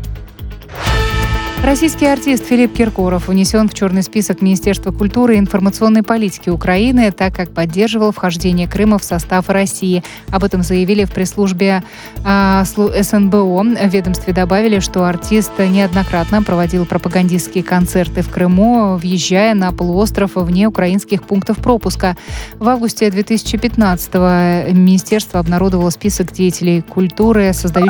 Российский 1.62 2.06
артист 2.06 2.46
Филипп 2.46 2.72
Киркоров 2.72 3.28
внесен 3.28 3.68
в 3.68 3.74
черный 3.74 4.02
список 4.02 4.40
Министерства 4.40 4.92
культуры 4.92 5.36
и 5.36 5.38
информационной 5.38 6.02
политики 6.02 6.48
Украины, 6.48 7.12
так 7.12 7.34
как 7.34 7.50
поддерживал 7.50 8.12
вхождение 8.12 8.66
Крыма 8.66 8.98
в 8.98 9.04
состав 9.04 9.50
России. 9.50 10.02
Об 10.30 10.42
этом 10.42 10.62
заявили 10.62 11.04
в 11.04 11.12
пресс-службе 11.12 11.82
э, 12.24 12.64
СНБО. 12.64 13.62
В 13.62 13.88
ведомстве 13.88 14.32
добавили, 14.32 14.80
что 14.80 15.04
артист 15.04 15.52
неоднократно 15.58 16.42
проводил 16.42 16.86
пропагандистские 16.86 17.62
концерты 17.62 18.22
в 18.22 18.30
Крыму, 18.30 18.96
въезжая 18.96 19.54
на 19.54 19.70
полуостров 19.72 20.36
вне 20.36 20.66
украинских 20.66 21.22
пунктов 21.24 21.58
пропуска. 21.58 22.16
В 22.58 22.68
августе 22.68 23.06
2015-го 23.08 24.72
министерство 24.72 25.40
обнародовало 25.40 25.90
список 25.90 26.32
деятелей 26.32 26.80
культуры, 26.80 27.52
создающих 27.52 27.80